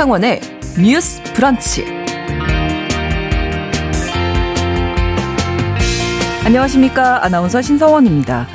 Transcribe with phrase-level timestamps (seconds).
[0.00, 0.40] 신성원의
[0.82, 1.84] 뉴스 브런치.
[6.42, 7.22] 안녕하십니까.
[7.22, 8.46] 아나운서 신성원입니다.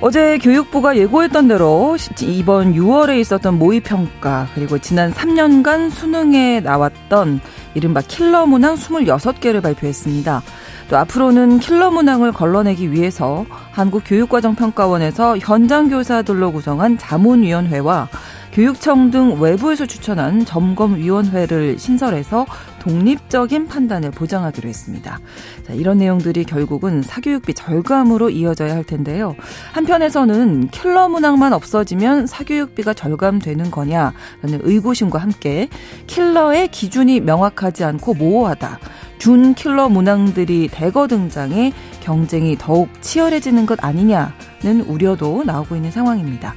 [0.00, 7.40] 어제 교육부가 예고했던 대로 이번 6월에 있었던 모의평가 그리고 지난 3년간 수능에 나왔던
[7.74, 10.42] 이른바 킬러 문항 26개를 발표했습니다.
[10.88, 18.08] 또 앞으로는 킬러 문항을 걸러내기 위해서 한국교육과정평가원에서 현장 교사들로 구성한 자문위원회와
[18.52, 22.44] 교육청 등 외부에서 추천한 점검위원회를 신설해서
[22.80, 25.20] 독립적인 판단을 보장하기로 했습니다.
[25.66, 29.34] 자, 이런 내용들이 결국은 사교육비 절감으로 이어져야 할 텐데요.
[29.72, 35.68] 한편에서는 킬러 문항만 없어지면 사교육비가 절감되는 거냐라는 의구심과 함께
[36.06, 38.80] 킬러의 기준이 명확하지 않고 모호하다.
[39.16, 46.54] 준 킬러 문항들이 대거 등장해 경쟁이 더욱 치열해지는 것 아니냐는 우려도 나오고 있는 상황입니다.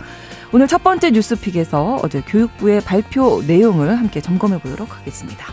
[0.53, 5.47] 오늘 첫 번째 뉴스픽에서 어제 교육부의 발표 내용을 함께 점검해 보도록 하겠습니다.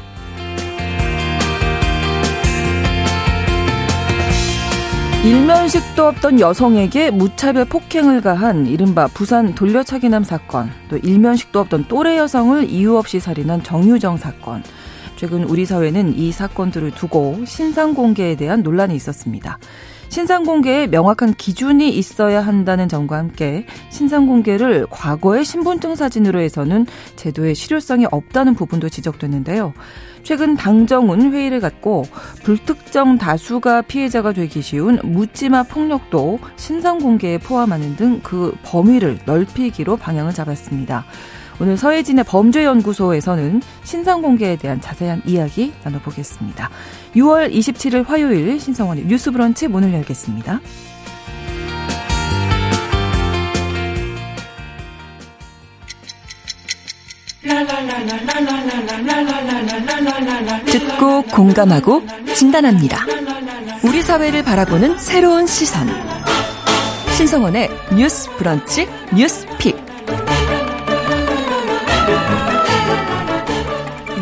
[5.25, 12.69] 일면식도 없던 여성에게 무차별 폭행을 가한 이른바 부산 돌려차기남 사건, 또 일면식도 없던 또래 여성을
[12.69, 14.65] 이유 없이 살인한 정유정 사건,
[15.15, 19.61] 최근 우리 사회는 이 사건들을 두고 신상 공개에 대한 논란이 있었습니다.
[20.13, 26.85] 신상 공개에 명확한 기준이 있어야 한다는 점과 함께 신상 공개를 과거의 신분증 사진으로 해서는
[27.17, 29.73] 제도의 실효성이 없다는 부분도 지적됐는데요.
[30.23, 32.05] 최근 당정은 회의를 갖고
[32.45, 40.35] 불특정 다수가 피해자가 되기 쉬운 묻지마 폭력도 신상 공개에 포함하는 등 그 범위를 넓히기로 방향을
[40.35, 41.07] 잡았습니다.
[41.61, 46.71] 오늘 서해진의 범죄연구소에서는 신상 공개에 대한 자세한 이야기 나눠보겠습니다.
[47.15, 50.61] 6월 27일 화요일 신성원의 뉴스 브런치 문을 열겠습니다.
[60.67, 62.03] 듣고 공감하고
[62.35, 63.05] 진단합니다.
[63.85, 65.89] 우리 사회를 바라보는 새로운 시선.
[67.17, 69.92] 신성원의 뉴스 브런치 뉴스 픽.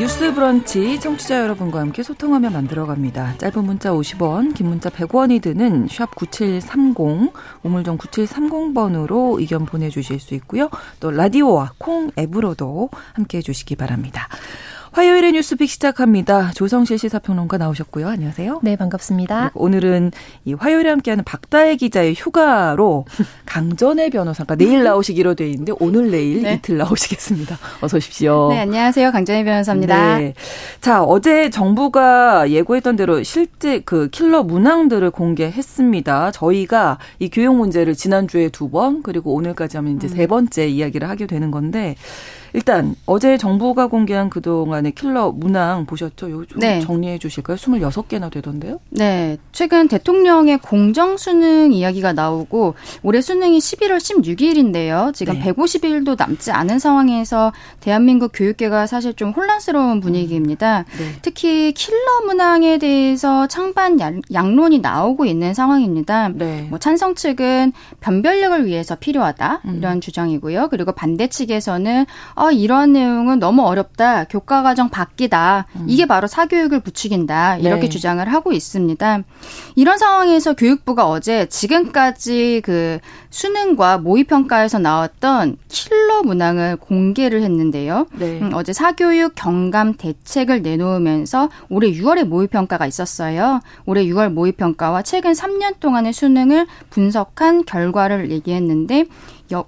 [0.01, 3.37] 뉴스 브런치 청취자 여러분과 함께 소통하며 만들어갑니다.
[3.37, 10.71] 짧은 문자 50원, 긴 문자 100원이 드는 샵 9730, 우물정 9730번으로 의견 보내주실 수 있고요.
[11.01, 14.27] 또 라디오와 콩 앱으로도 함께 해주시기 바랍니다.
[14.93, 16.51] 화요일의 뉴스픽 시작합니다.
[16.51, 18.09] 조성실 시사평론가 나오셨고요.
[18.09, 18.61] 안녕하세요.
[18.65, 19.53] 네, 반갑습니다.
[19.55, 20.11] 오늘은
[20.45, 23.05] 이 화요일에 함께하는 박다혜 기자의 휴가로
[23.47, 26.55] 강전의 변호사가 내일 나오시기로 돼 있는데 오늘 내일 네.
[26.55, 27.57] 이틀 나오시겠습니다.
[27.81, 28.49] 어서 오십시오.
[28.51, 29.13] 네, 안녕하세요.
[29.13, 30.19] 강전의 변호사입니다.
[30.19, 30.35] 네.
[30.81, 36.33] 자, 어제 정부가 예고했던 대로 실제 그 킬러 문항들을 공개했습니다.
[36.33, 40.09] 저희가 이 교육 문제를 지난주에 두 번, 그리고 오늘까지 하면 이제 음.
[40.09, 41.95] 세 번째 이야기를 하게 되는 건데
[42.53, 46.31] 일단 어제 정부가 공개한 그동안의 킬러 문항 보셨죠?
[46.31, 46.81] 요좀 네.
[46.81, 47.57] 정리해 주실까요?
[47.57, 48.81] 26개나 되던데요?
[48.91, 49.39] 네.
[49.53, 55.15] 최근 대통령의 공정 수능 이야기가 나오고 올해 수능이 11월 16일인데요.
[55.15, 55.53] 지금 네.
[55.53, 60.85] 150일도 남지 않은 상황에서 대한민국 교육계가 사실 좀 혼란스러운 분위기입니다.
[60.99, 61.15] 네.
[61.23, 63.99] 특히 킬러 문항에 대해서 창반
[64.33, 66.31] 양론이 나오고 있는 상황입니다.
[66.31, 66.67] 네.
[66.71, 70.01] 뭐 찬성 측은 변별력을 위해서 필요하다 이런 음.
[70.01, 70.69] 주장이고요.
[70.69, 72.07] 그리고 반대 측에서는
[72.41, 74.25] 아, 이러한 내용은 너무 어렵다.
[74.25, 75.67] 교과 과정 바뀌다.
[75.77, 75.85] 음.
[75.87, 77.59] 이게 바로 사교육을 부추긴다.
[77.59, 77.89] 이렇게 네.
[77.91, 79.21] 주장을 하고 있습니다.
[79.77, 88.07] 이런 상황에서 교육부가 어제 지금까지 그 수능과 모의 평가에서 나왔던 킬러 문항을 공개를 했는데요.
[88.19, 88.41] 네.
[88.41, 93.61] 음, 어제 사교육 경감 대책을 내놓으면서 올해 6월에 모의 평가가 있었어요.
[93.85, 99.05] 올해 6월 모의 평가와 최근 3년 동안의 수능을 분석한 결과를 얘기했는데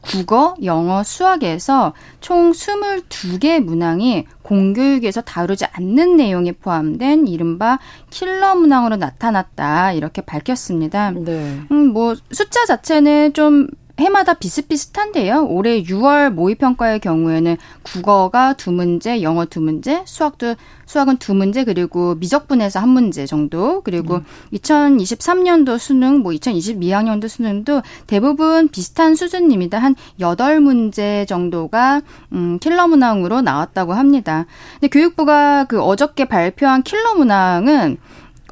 [0.00, 7.78] 국어, 영어, 수학에서 총 22개 문항이 공교육에서 다루지 않는 내용이 포함된 이른바
[8.10, 9.92] 킬러 문항으로 나타났다.
[9.92, 11.10] 이렇게 밝혔습니다.
[11.12, 11.60] 네.
[11.70, 13.66] 음, 뭐, 숫자 자체는 좀
[13.98, 15.46] 해마다 비슷비슷한데요.
[15.48, 20.54] 올해 6월 모의평가의 경우에는 국어가 두 문제, 영어 두 문제, 수학도
[20.86, 24.24] 수학은 두 문제 그리고 미적분에서 한 문제 정도 그리고 음.
[24.54, 29.78] 2023년도 수능 뭐 2022학년도 수능도 대부분 비슷한 수준입니다.
[29.78, 32.02] 한 8문제 정도가
[32.32, 34.46] 음 킬러 문항으로 나왔다고 합니다.
[34.80, 37.98] 근데 교육부가 그 어저께 발표한 킬러 문항은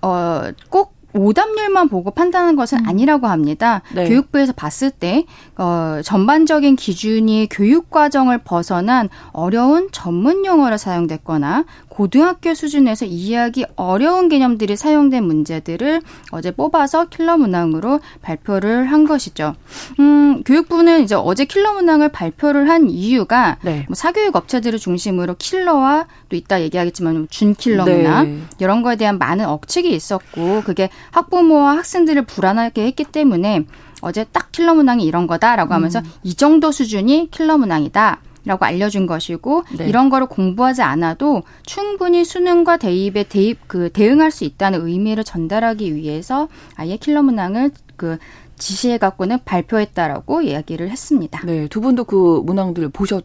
[0.03, 2.89] 어꼭 오답률만 보고 판단하는 것은 음.
[2.89, 3.83] 아니라고 합니다.
[3.95, 4.09] 네.
[4.09, 5.25] 교육부에서 봤을 때
[5.57, 11.65] 어, 전반적인 기준이 교육 과정을 벗어난 어려운 전문 용어를 사용됐거나
[12.01, 16.01] 고등학교 수준에서 이해하기 어려운 개념들이 사용된 문제들을
[16.31, 19.55] 어제 뽑아서 킬러 문항으로 발표를 한 것이죠.
[19.99, 23.85] 음, 교육부는 이제 어제 킬러 문항을 발표를 한 이유가 네.
[23.87, 27.99] 뭐 사교육 업체들을 중심으로 킬러와 또 이따 얘기하겠지만 준킬러 네.
[27.99, 33.67] 문항 이런 거에 대한 많은 억측이 있었고 그게 학부모와 학생들을 불안하게 했기 때문에
[34.01, 36.05] 어제 딱 킬러 문항이 이런 거다라고 하면서 음.
[36.23, 38.21] 이 정도 수준이 킬러 문항이다.
[38.51, 39.87] 라고 알려준 것이고 네.
[39.87, 46.49] 이런 거를 공부하지 않아도 충분히 수능과 대입에 대입 그 대응할 수 있다는 의미를 전달하기 위해서
[46.75, 48.19] 아예 킬러 문항을 그
[48.59, 51.43] 제시해 갖고는 발표했다라고 이야기를 했습니다.
[51.47, 53.25] 네, 두 분도 그 문항들 보셨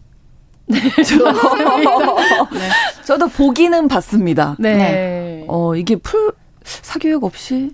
[0.67, 1.31] 네, 저도,
[2.53, 2.69] 네.
[3.03, 4.55] 저도 보기는 봤습니다.
[4.59, 4.77] 네.
[4.77, 5.45] 네.
[5.47, 6.33] 어, 이게 풀,
[6.63, 7.71] 사교육 없이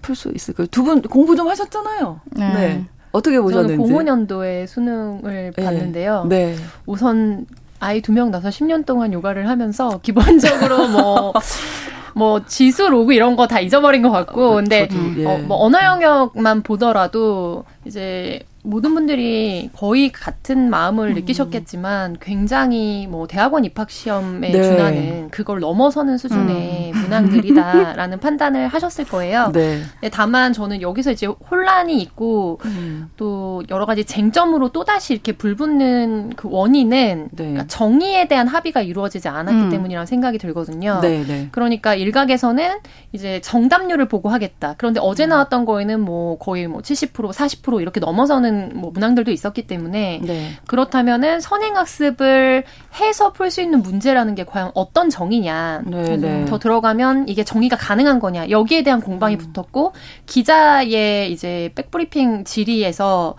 [0.00, 0.68] 풀 수 있을까요?
[0.68, 2.20] 두 분 공부 좀 하셨잖아요.
[2.36, 2.52] 네.
[2.54, 2.86] 네.
[3.12, 3.74] 어떻게 보셨는지?
[3.74, 5.64] 저는 공오년도에 수능을 네.
[5.64, 6.26] 봤는데요.
[6.28, 6.54] 네.
[6.86, 7.46] 우선
[7.80, 11.32] 아이 두 명 나서 10년 동안 육아를 하면서 기본적으로 뭐,
[12.14, 15.24] 뭐 지수 로그 이런 거 다 잊어버린 것 같고, 어, 근데 저도, 예.
[15.26, 21.14] 어, 뭐 언어 영역만 보더라도 이제 모든 분들이 거의 같은 마음을 음.
[21.14, 24.62] 느끼셨겠지만 굉장히 뭐 대학원 입학 시험에 네.
[24.62, 27.00] 준하는 그걸 넘어서는 수준의 음.
[27.02, 29.52] 문항들이다라는 판단을 하셨을 거예요.
[29.52, 29.80] 네.
[30.10, 33.10] 다만 저는 여기서 이제 혼란이 있고 음.
[33.16, 37.36] 또 여러 가지 쟁점으로 또 다시 이렇게 불붙는 그 원인은 네.
[37.36, 39.70] 그러니까 정의에 대한 합의가 이루어지지 않았기 음.
[39.70, 40.98] 때문이라는 생각이 들거든요.
[41.00, 41.48] 네, 네.
[41.52, 42.78] 그러니까 일각에서는
[43.12, 44.74] 이제 정답률을 보고 하겠다.
[44.78, 45.30] 그런데 어제 음.
[45.30, 50.50] 나왔던 거에는 뭐 거의 뭐 70% 40% 이렇게 넘어서는 뭐 문항들도 있었기 때문에 네.
[50.66, 52.64] 그렇다면은 선행학습을
[53.00, 56.44] 해서 풀 수 있는 문제라는 게 과연 어떤 정의냐 네, 네.
[56.44, 59.38] 더 들어가면 이게 정의가 가능한 거냐 여기에 대한 공방이 음.
[59.38, 59.94] 붙었고
[60.26, 63.36] 기자의 이제 백브리핑 질의에서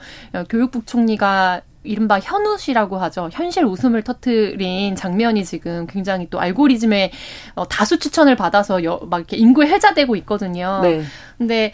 [0.50, 3.30] 교육부 총리가 이른바 현우시라고 하죠.
[3.32, 7.12] 현실 웃음을 터트린 장면이 지금 굉장히 또 알고리즘의
[7.56, 10.82] 어, 다수 추천을 받아서 여, 막 이렇게 인구에 해자되고 있거든요.
[10.84, 11.02] 네.
[11.38, 11.72] 근데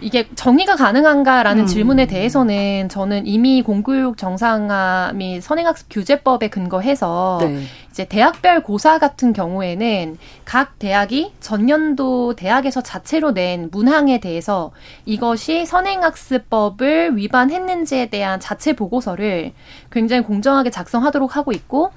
[0.00, 1.66] 이게 정의가 가능한가라는 음.
[1.66, 7.62] 질문에 대해서는 저는 이미 공교육 정상화 및 선행학습 규제법에 근거해서 네.
[7.90, 14.70] 이제 대학별 고사 같은 경우에는 각 대학이 전년도 대학에서 자체로 낸 문항에 대해서
[15.04, 19.52] 이것이 선행학습법을 위반했는지에 대한 자체 보고서를
[19.90, 21.90] 굉장히 공정하게 작성하도록 하고 있고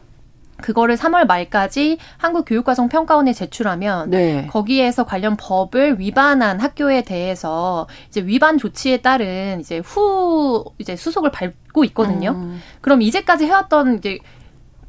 [0.61, 4.47] 그거를 3월 말까지 한국교육과정평가원에 제출하면 네.
[4.47, 11.83] 거기에서 관련 법을 위반한 학교에 대해서 이제 위반 조치에 따른 이제 후 이제 수속을 밟고
[11.85, 12.31] 있거든요.
[12.31, 12.61] 음.
[12.81, 14.19] 그럼 이제까지 해왔던 이제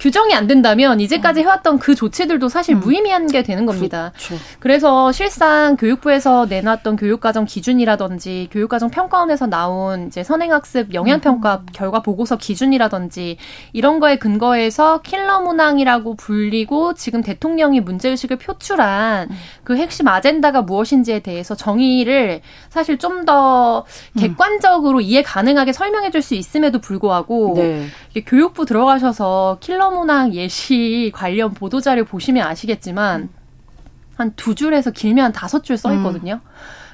[0.03, 1.45] 규정이 안 된다면 이제까지 음.
[1.45, 2.81] 해왔던 그 조치들도 사실 음.
[2.81, 4.13] 무의미한 게 되는 겁니다.
[4.17, 4.43] 그렇죠.
[4.59, 11.67] 그래서 실상 교육부에서 내놨던 교육과정 기준이라든지 교육과정 평가원에서 나온 이제 선행학습 영향평가 음.
[11.73, 13.37] 결과 보고서 기준이라든지
[13.73, 19.37] 이런 거에 근거해서 킬러 문항이라고 불리고 지금 대통령이 문제의식을 표출한 음.
[19.63, 23.85] 그 핵심 아젠다가 무엇인지에 대해서 정의를 사실 좀 더
[24.19, 27.87] 객관적으로 이해 가능하게 설명해 줄 수 있음에도 불구하고 네.
[28.27, 33.29] 교육부 들어가셔서 킬러 문학 예시 관련 보도자료 보시면 아시겠지만
[34.17, 36.35] 한 두 줄에서 길면 한 다섯 줄 써 있거든요.
[36.35, 36.49] 음.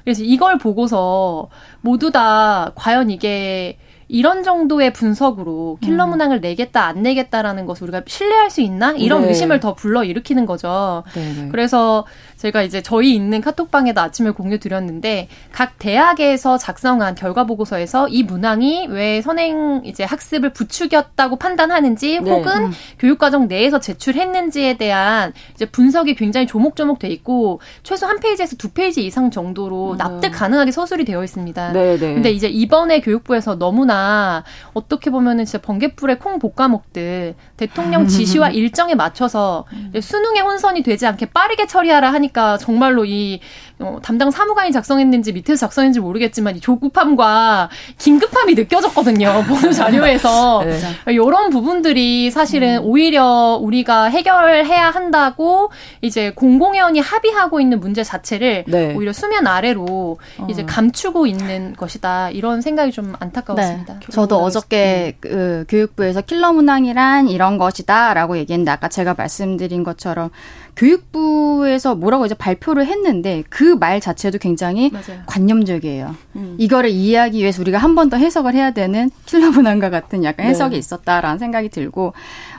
[0.04, 1.48] 그래서 이걸 보고서
[1.80, 3.76] 모두 다 과연 이게
[4.10, 6.10] 이런 정도의 분석으로 킬러 음.
[6.10, 9.28] 문항을 내겠다 안 내겠다라는 것을 우리가 신뢰할 수 있나 이런 네.
[9.28, 11.02] 의심을 더 불러 일으키는 거죠.
[11.12, 11.42] 네네.
[11.42, 11.48] 네.
[11.50, 12.06] 그래서
[12.38, 18.86] 제가 이제 저희 있는 카톡방에도 아침에 공유 드렸는데 각 대학에서 작성한 결과 보고서에서 이 문항이
[18.88, 22.30] 왜 선행 이제 학습을 부추겼다고 판단하는지 네.
[22.30, 22.72] 혹은 음.
[23.00, 29.04] 교육과정 내에서 제출했는지에 대한 이제 분석이 굉장히 조목조목 돼 있고 최소 한 페이지에서 두 페이지
[29.04, 29.96] 이상 정도로 음.
[29.96, 31.72] 납득 가능하게 서술이 되어 있습니다.
[31.72, 31.96] 네네.
[31.98, 32.14] 네.
[32.14, 38.94] 근데 이제 이번에 교육부에서 너무나 어떻게 보면은 진짜 번개불에 콩 볶아 먹듯 대통령 지시와 일정에
[38.94, 39.64] 맞춰서
[40.00, 43.40] 수능에 혼선이 되지 않게 빠르게 처리하라 하니 하니까 정말로 이
[43.80, 49.44] 어, 담당 사무관이 작성했는지 밑에서 작성했는지 모르겠지만 이 조급함과 긴급함이 느껴졌거든요.
[49.48, 51.12] 보도 자료에서 네.
[51.12, 52.84] 이런 부분들이 사실은 음.
[52.84, 55.70] 오히려 우리가 해결해야 한다고
[56.00, 58.94] 이제 공공의원이 합의하고 있는 문제 자체를 네.
[58.94, 60.46] 오히려 수면 아래로 어.
[60.50, 63.94] 이제 감추고 있는 것이다 이런 생각이 좀 안타까웠습니다.
[63.94, 64.06] 네.
[64.10, 65.20] 저도 어저께 음.
[65.20, 70.30] 그 교육부에서 킬러 문항이란 이런 것이다라고 얘기했는데 아까 제가 말씀드린 것처럼
[70.78, 75.20] 교육부에서 뭐라고 이제 발표를 했는데 그말 자체도 굉장히 맞아요.
[75.26, 76.14] 관념적이에요.
[76.36, 76.54] 음.
[76.58, 80.50] 이거를 이해하기 위해서 우리가 한 번 더 해석을 해야 되는 킬러 문항과 같은 약간 네.
[80.50, 80.78] 해석이 네.
[80.78, 82.12] 있었다라는 생각이 들고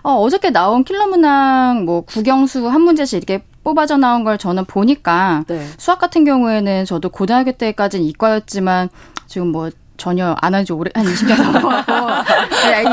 [0.03, 5.43] 어, 어저께 나온 킬러 문항 뭐 국영수 한 문제씩 이렇게 뽑아져 나온 걸 저는 보니까
[5.47, 5.65] 네.
[5.77, 8.89] 수학 같은 경우에는 저도 고등학교 때까지는 이과였지만
[9.27, 12.09] 지금 뭐 전혀 안 한 지 오래 한 20년 넘어가고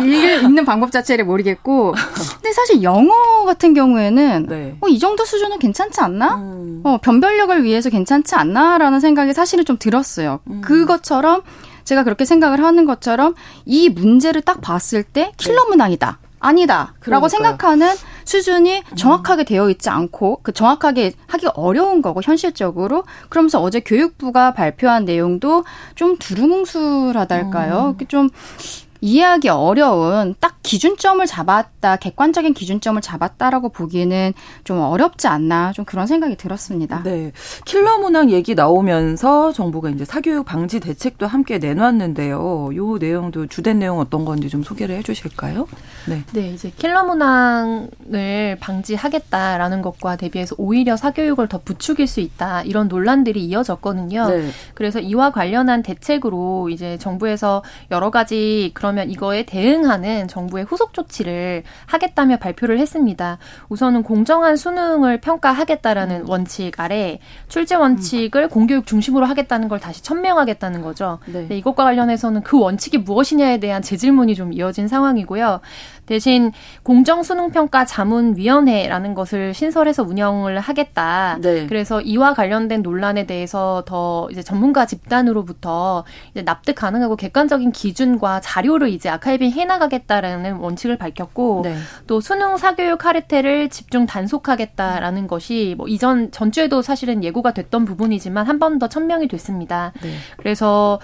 [0.04, 1.94] 읽는 방법 자체를 모르겠고
[2.34, 4.76] 근데 사실 영어 같은 경우에는 네.
[4.80, 6.36] 어, 이 정도 수준은 괜찮지 않나?
[6.36, 6.80] 음.
[6.84, 10.40] 어, 변별력을 위해서 괜찮지 않나라는 생각이 사실은 좀 들었어요.
[10.48, 10.60] 음.
[10.60, 11.42] 그것처럼
[11.84, 13.34] 제가 그렇게 생각을 하는 것처럼
[13.64, 15.68] 이 문제를 딱 봤을 때 킬러 네.
[15.70, 16.18] 문항이다.
[16.40, 16.94] 아니다.
[17.06, 17.94] 라고 생각하는
[18.26, 18.96] 수준이 음.
[18.96, 25.64] 정확하게 되어 있지 않고 그 정확하게 하기 어려운 거고 현실적으로 그러면서 어제 교육부가 발표한 내용도
[25.94, 27.96] 좀 두루뭉술하달까요?
[27.98, 28.06] 음.
[28.08, 28.28] 좀
[29.06, 34.32] 이해하기 어려운 딱 기준점을 잡았다, 객관적인 기준점을 잡았다라고 보기에는
[34.64, 37.04] 좀 어렵지 않나, 좀 그런 생각이 들었습니다.
[37.04, 37.30] 네.
[37.64, 42.70] 킬러 문항 얘기 나오면서 정부가 이제 사교육 방지 대책도 함께 내놨는데요.
[42.74, 45.68] 요 내용도 주된 내용 어떤 건지 좀 소개를 해 주실까요?
[46.08, 46.24] 네.
[46.32, 53.44] 네, 이제 킬러 문항을 방지하겠다라는 것과 대비해서 오히려 사교육을 더 부추길 수 있다, 이런 논란들이
[53.44, 54.28] 이어졌거든요.
[54.30, 54.48] 네.
[54.74, 61.64] 그래서 이와 관련한 대책으로 이제 정부에서 여러 가지 그런 그러면 이거에 대응하는 정부의 후속 조치를
[61.84, 63.36] 하겠다며 발표를 했습니다.
[63.68, 66.28] 우선은 공정한 수능을 평가하겠다라는 음.
[66.30, 68.48] 원칙 아래 출제 원칙을 음.
[68.48, 71.18] 공교육 중심으로 하겠다는 걸 다시 천명하겠다는 거죠.
[71.26, 71.46] 네.
[71.46, 75.60] 네, 이것과 관련해서는 그 원칙이 무엇이냐에 대한 재질문이 좀 이어진 상황이고요.
[76.06, 81.38] 대신 공정수능평가 자문위원회라는 것을 신설해서 운영을 하겠다.
[81.40, 81.66] 네.
[81.66, 88.88] 그래서 이와 관련된 논란에 대해서 더 이제 전문가 집단으로부터 이제 납득 가능하고 객관적인 기준과 자료를
[88.90, 91.76] 이제 아카이빙 해나가겠다라는 원칙을 밝혔고 네.
[92.06, 98.56] 또 수능 사교육 카르텔을 집중 단속하겠다라는 것이 뭐 이전 전주에도 사실은 예고가 됐던 부분이지만 한
[98.58, 99.92] 번 더 천명이 됐습니다.
[100.02, 100.10] 네.
[100.36, 100.98] 그래서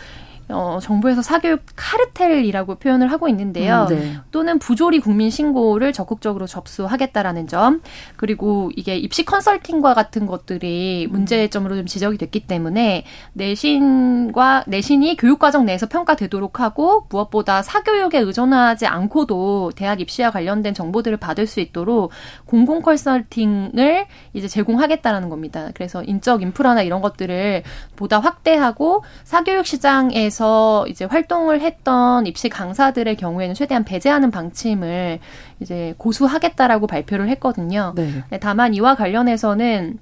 [0.52, 3.86] 어, 정부에서 사교육 카르텔이라고 표현을 하고 있는데요.
[3.90, 4.16] 음, 네.
[4.30, 7.80] 또는 부조리 국민 신고를 적극적으로 접수하겠다라는 점.
[8.16, 11.12] 그리고 이게 입시 컨설팅과 같은 것들이 음.
[11.12, 19.72] 문제점으로 좀 지적이 됐기 때문에 내신과 내신이 교육과정 내에서 평가되도록 하고 무엇보다 사교육에 의존하지 않고도
[19.74, 22.10] 대학 입시와 관련된 정보들을 받을 수 있도록
[22.44, 25.70] 공공 컨설팅을 이제 제공하겠다라는 겁니다.
[25.74, 27.62] 그래서 인적 인프라나 이런 것들을
[27.96, 35.20] 보다 확대하고 사교육 시장에서 대해서 이제 활동을 했던 입시 강사들의 경우에는 최대한 배제하는 방침을
[35.60, 37.94] 이제 고수하겠다라고 발표를 했거든요.
[37.94, 38.24] 네.
[38.40, 39.98] 다만 이와 관련해서는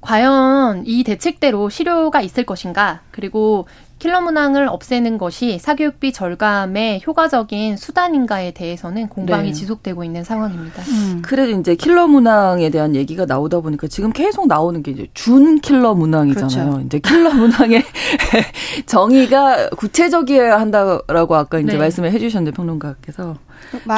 [0.00, 8.52] 과연 이 대책대로 실효가 있을 것인가, 그리고 킬러 문항을 없애는 것이 사교육비 절감의 효과적인 수단인가에
[8.52, 9.52] 대해서는 공방이 네.
[9.52, 10.82] 지속되고 있는 상황입니다.
[10.88, 11.22] 음.
[11.24, 15.94] 그래도 이제 킬러 문항에 대한 얘기가 나오다 보니까 지금 계속 나오는 게 이제 준 킬러
[15.94, 16.70] 문항이잖아요.
[16.70, 16.86] 그렇죠.
[16.86, 17.82] 이제 킬러 문항의
[18.86, 21.78] 정의가 구체적이어야 한다라고 아까 이제 네.
[21.78, 23.36] 말씀을 해주셨는데 평론가께서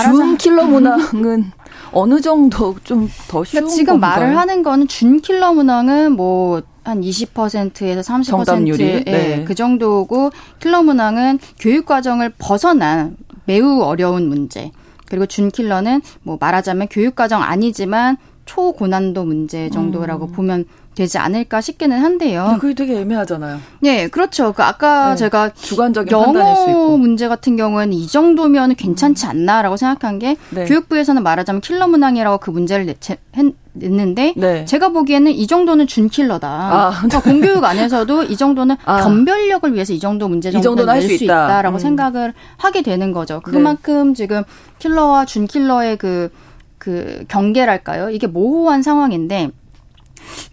[0.02, 1.52] 준 킬러 문항은
[1.92, 4.20] 어느 정도 좀 더 쉬운 그러니까 지금 건가요?
[4.20, 9.44] 말을 하는 거는 준 킬러 문항은 뭐 한 20%에서 30% 정답률이 예, 네.
[9.44, 14.70] 그 정도고 킬러 문항은 교육 과정을 벗어난 매우 어려운 문제.
[15.06, 20.32] 그리고 준 킬러는 뭐 말하자면 교육 과정 아니지만 초고난도 문제 정도라고 음.
[20.32, 20.64] 보면
[21.00, 22.58] 되지 않을까 싶기는 한데요.
[22.60, 23.58] 그게 되게 애매하잖아요.
[23.80, 24.52] 네, 그렇죠.
[24.52, 29.30] 그 아까 네, 제가 주관적인 영어 문제 같은 경우에는 이 정도면 괜찮지 음.
[29.30, 30.66] 않나라고 생각한 게 네.
[30.66, 33.16] 교육부에서는 말하자면 킬러 문항이라고 그 문제를 내체,
[33.72, 34.66] 냈는데 네.
[34.66, 36.48] 제가 보기에는 이 정도는 준킬러다.
[36.48, 36.90] 아.
[36.90, 38.98] 그러니까 공교육 안에서도 이 정도는 아.
[38.98, 41.46] 변별력을 위해서 이 정도 문제 정도는 낼수 있다.
[41.46, 41.78] 있다라고 음.
[41.78, 43.40] 생각을 하게 되는 거죠.
[43.46, 43.50] 네.
[43.50, 44.14] 그만큼 네.
[44.14, 44.42] 지금
[44.80, 46.30] 킬러와 준킬러의 그,
[46.76, 48.10] 그 경계랄까요?
[48.10, 49.50] 이게 모호한 상황인데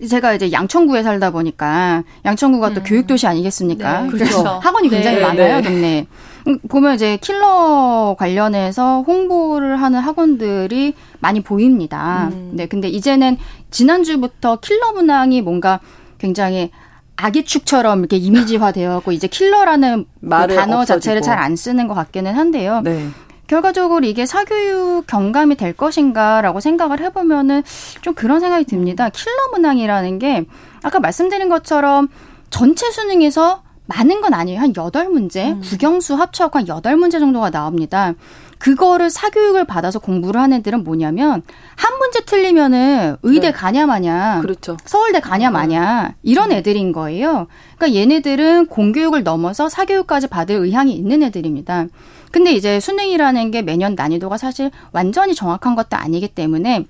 [0.10, 2.74] 제가 이제 양천구에 살다 보니까 양천구가 음.
[2.76, 4.02] 또 교육도시 아니겠습니까?
[4.02, 4.44] 네, 그렇죠.
[4.62, 5.62] 학원이 굉장히 네, 많아요, 네.
[5.62, 6.08] 동네.
[6.48, 12.30] 음, 보면 이제 킬러 관련해서 홍보를 하는 학원들이 많이 보입니다.
[12.32, 12.52] 음.
[12.54, 13.38] 네, 근데 이제는
[13.72, 15.80] 지난주부터 킬러 문항이 뭔가
[16.20, 16.72] 굉장히
[17.18, 20.86] 아기축처럼 이렇게 이미지화 되어갖고 이제 킬러라는 그 단어 없어지고.
[20.86, 22.82] 자체를 잘 안 쓰는 것 같기는 한데요.
[22.84, 23.08] 네.
[23.48, 27.64] 결과적으로 이게 사교육 경감이 될 것인가라고 생각을 해보면은
[28.02, 29.10] 좀 그런 생각이 듭니다.
[29.10, 30.46] 킬러 문항이라는 게
[30.84, 32.10] 아까 말씀드린 것처럼
[32.50, 34.60] 전체 수능에서 많은 건 아니에요.
[34.60, 35.62] 한 여덟 문제 음.
[35.62, 38.14] 국영수 합쳐갖고 한 여덟 문제 정도가 나옵니다.
[38.58, 41.44] 그거를 사교육을 받아서 공부를 하는 애들은 뭐냐면
[41.76, 43.54] 한 문제 틀리면은 의대 네.
[43.54, 44.78] 가냐 마냐, 그렇죠.
[44.84, 47.48] 서울대 가냐 마냐 이런 애들인 거예요.
[47.78, 51.86] 그러니까 얘네들은 공교육을 넘어서 사교육까지 받을 의향이 있는 애들입니다.
[52.32, 56.86] 근데 이제 수능이라는 게 매년 난이도가 사실 완전히 정확한 것도 아니기 때문에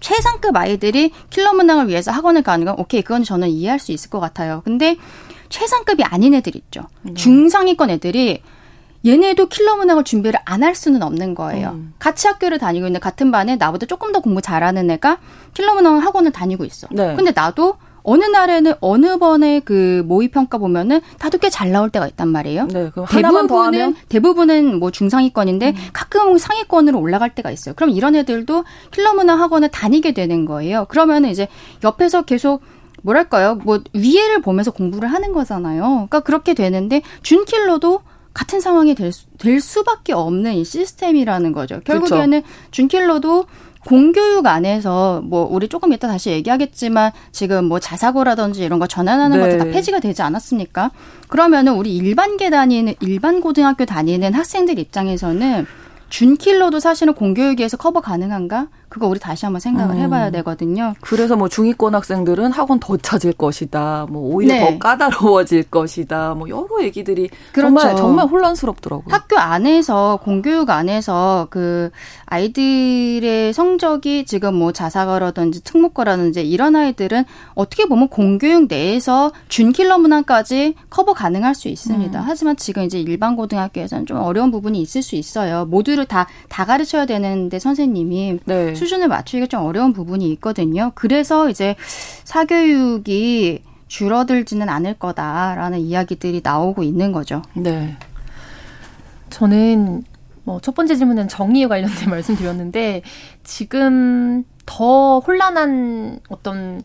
[0.00, 4.20] 최상급 아이들이 킬러 문항을 위해서 학원을 가는 건 오케이 그건 저는 이해할 수 있을 것
[4.20, 4.60] 같아요.
[4.64, 4.96] 근데
[5.48, 6.82] 최상급이 아닌 애들 있죠.
[7.02, 7.14] 네.
[7.14, 8.42] 중상위권 애들이
[9.06, 11.70] 얘네도 킬러 문항을 준비를 안 할 수는 없는 거예요.
[11.70, 11.94] 음.
[11.98, 15.18] 같이 학교를 다니고 있는 같은 반에 나보다 조금 더 공부 잘하는 애가
[15.54, 16.88] 킬러 문항 학원을 다니고 있어.
[16.90, 17.14] 네.
[17.14, 17.76] 근데 나도
[18.08, 22.68] 어느 날에는 어느 번에 그 모의 평가 보면은 나도 꽤 잘 나올 때가 있단 말이에요.
[22.68, 25.74] 네, 대부분은 대부분은 뭐 중상위권인데 음.
[25.92, 27.74] 가끔 상위권으로 올라갈 때가 있어요.
[27.74, 30.86] 그럼 이런 애들도 킬러 문화 학원을 다니게 되는 거예요.
[30.88, 31.48] 그러면은 이제
[31.82, 32.62] 옆에서 계속
[33.02, 33.56] 뭐랄까요?
[33.56, 35.82] 뭐 위에를 보면서 공부를 하는 거잖아요.
[35.82, 41.80] 그러니까 그렇게 되는데 준킬러도 같은 상황이 될, 수, 될 수밖에 없는 이 시스템이라는 거죠.
[41.84, 42.70] 결국에는 그렇죠.
[42.70, 43.46] 준킬러도
[43.86, 49.46] 공교육 안에서 뭐 우리 조금 이따 다시 얘기하겠지만 지금 뭐 자사고라든지 이런 거 전환하는 네.
[49.46, 50.90] 것도 다 폐지가 되지 않았습니까?
[51.28, 55.66] 그러면은 우리 일반계 다니는 일반 고등학교 다니는 학생들 입장에서는
[56.08, 58.68] 준킬러도 사실은 공교육에서 커버 가능한가?
[58.88, 60.00] 그거 우리 다시 한번 생각을 음.
[60.00, 60.94] 해봐야 되거든요.
[61.00, 64.06] 그래서 뭐 중위권 학생들은 학원 더 찾을 것이다.
[64.10, 64.60] 뭐 오히려 네.
[64.60, 66.34] 더 까다로워질 것이다.
[66.34, 67.68] 뭐 여러 얘기들이 그렇죠.
[67.78, 69.14] 정말 정말 혼란스럽더라고요.
[69.14, 71.90] 학교 안에서 공교육 안에서 그
[72.26, 77.24] 아이들의 성적이 지금 뭐 자사과라든지 특목과라든지 이런 아이들은
[77.54, 82.18] 어떻게 보면 공교육 내에서 준킬러 문항까지 커버 가능할 수 있습니다.
[82.18, 82.24] 음.
[82.26, 85.64] 하지만 지금 이제 일반 고등학교에서는 좀 어려운 부분이 있을 수 있어요.
[85.66, 88.72] 모두를 다 다 가르쳐야 되는데 선생님이 네.
[88.76, 90.92] 수준을 맞추기가 좀 어려운 부분이 있거든요.
[90.94, 91.74] 그래서 이제
[92.24, 97.42] 사교육이 줄어들지는 않을 거다라는 이야기들이 나오고 있는 거죠.
[97.54, 97.96] 네.
[99.30, 100.04] 저는
[100.44, 103.02] 뭐 첫 번째 질문은 정의에 관련된 말씀드렸는데
[103.42, 106.82] 지금 더 혼란한 어떤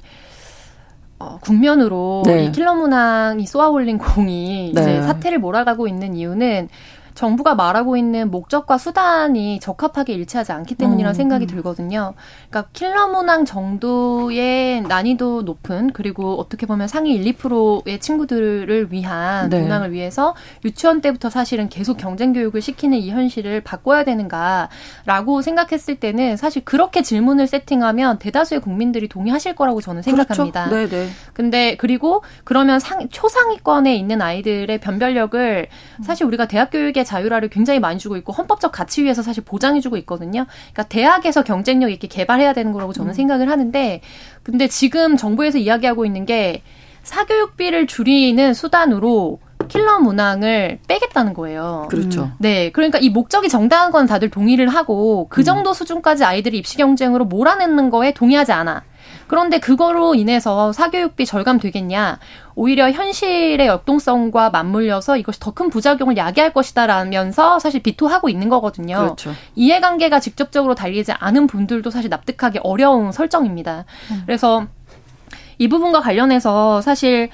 [1.19, 2.45] 어, 국면으로 네.
[2.45, 4.81] 이 킬러 문항이 쏘아올린 공이 네.
[4.81, 6.69] 이제 사태를 몰아가고 있는 이유는
[7.13, 11.47] 정부가 말하고 있는 목적과 수단이 적합하게 일치하지 않기 때문이라는 음, 생각이 음.
[11.47, 12.13] 들거든요.
[12.49, 19.61] 그러니까 킬러 문항 정도의 난이도 높은 그리고 어떻게 보면 상위 1, 2%의 친구들을 위한 네.
[19.61, 26.37] 문항을 위해서 유치원 때부터 사실은 계속 경쟁 교육을 시키는 이 현실을 바꿔야 되는가라고 생각했을 때는
[26.37, 30.69] 사실 그렇게 질문을 세팅하면 대다수의 국민들이 동의하실 거라고 저는 생각합니다.
[30.69, 30.89] 그렇죠.
[30.95, 31.09] 네, 네.
[31.33, 35.67] 근데 그리고 그러면 상, 초상위권에 있는 아이들의 변별력을
[36.03, 39.97] 사실 우리가 대학 교육에 학의 자율화를 굉장히 많이 주고 있고 헌법적 가치 위에서 사실 보장해주고
[39.97, 40.45] 있거든요.
[40.73, 43.13] 그러니까 대학에서 경쟁력 있게 개발해야 되는 거라고 저는 음.
[43.13, 44.01] 생각을 하는데,
[44.43, 46.61] 근데 지금 정부에서 이야기하고 있는 게
[47.03, 51.87] 사교육비를 줄이는 수단으로 킬러 문항을 빼겠다는 거예요.
[51.89, 52.23] 그렇죠.
[52.23, 52.31] 음.
[52.39, 52.71] 네.
[52.71, 55.43] 그러니까 이 목적이 정당한 건 다들 동의를 하고 그 음.
[55.43, 58.83] 정도 수준까지 아이들이 입시 경쟁으로 몰아내는 거에 동의하지 않아.
[59.31, 62.19] 그런데 그거로 인해서 사교육비 절감 되겠냐?
[62.53, 68.97] 오히려 현실의 역동성과 맞물려서 이것이 더 큰 부작용을 야기할 것이다라면서 사실 비토하고 있는 거거든요.
[68.97, 69.31] 그렇죠.
[69.55, 73.85] 이해관계가 직접적으로 달리지 않은 분들도 사실 납득하기 어려운 설정입니다.
[74.11, 74.23] 음.
[74.25, 74.67] 그래서
[75.57, 77.29] 이 부분과 관련해서 사실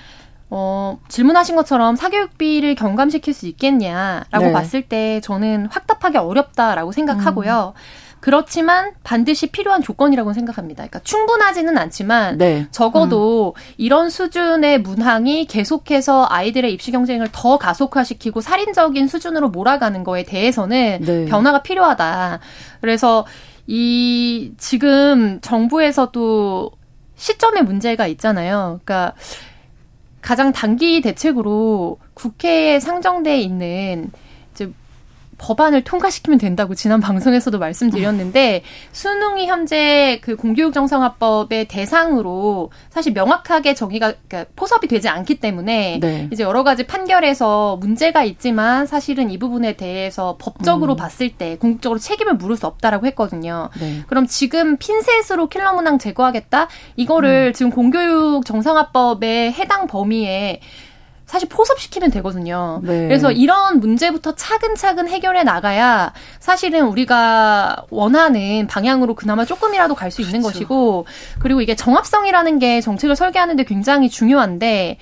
[0.52, 4.52] 어, 질문하신 것처럼 사교육비를 경감시킬 수 있겠냐라고 네.
[4.52, 7.74] 봤을 때 저는 확답하기 어렵다라고 생각하고요.
[7.76, 8.07] 음.
[8.20, 10.84] 그렇지만 반드시 필요한 조건이라고 생각합니다.
[10.84, 12.68] 그러니까 충분하지는 않지만 네.
[12.72, 13.62] 적어도 음.
[13.78, 21.26] 이런 수준의 문항이 계속해서 아이들의 입시 경쟁을 더 가속화시키고 살인적인 수준으로 몰아가는 거에 대해서는 네.
[21.26, 22.40] 변화가 필요하다.
[22.82, 23.26] 그래서
[23.68, 26.72] 이 지금 정부에서도
[27.16, 28.80] 시점에 문제가 있잖아요.
[28.84, 29.14] 그러니까
[30.22, 34.12] 가장 단기 대책으로 국회에 상정돼 있는
[35.38, 44.13] 법안을 통과시키면 된다고 지난 방송에서도 말씀드렸는데 수능이 현재 그 공교육 정상화법의 대상으로 사실 명확하게 정의가
[44.28, 46.28] 그러니까 포섭이 되지 않기 때문에 네.
[46.32, 50.97] 이제 여러 가지 판결에서 문제가 있지만 사실은 이 부분에 대해서 법적으로 음.
[50.97, 53.69] 봤을 때 궁극적으로 책임을 물을 수 없다라고 했거든요.
[53.80, 54.04] 네.
[54.08, 57.54] 그럼 지금 핀셋으로 킬러 문항 제거하겠다 이거를 음.
[57.54, 60.62] 지금 공교육 정상화법의 해당 범위에
[61.28, 62.80] 사실 포섭시키면 되거든요.
[62.84, 63.08] 네.
[63.08, 70.42] 그래서 이런 문제부터 차근차근 해결해 나가야 사실은 우리가 원하는 방향으로 그나마 조금이라도 갈 수 있는
[70.42, 70.60] 그렇죠.
[70.60, 71.06] 것이고
[71.40, 74.98] 그리고 이게 정합성이라는 게 정책을 설계하는데 굉장히 중요한데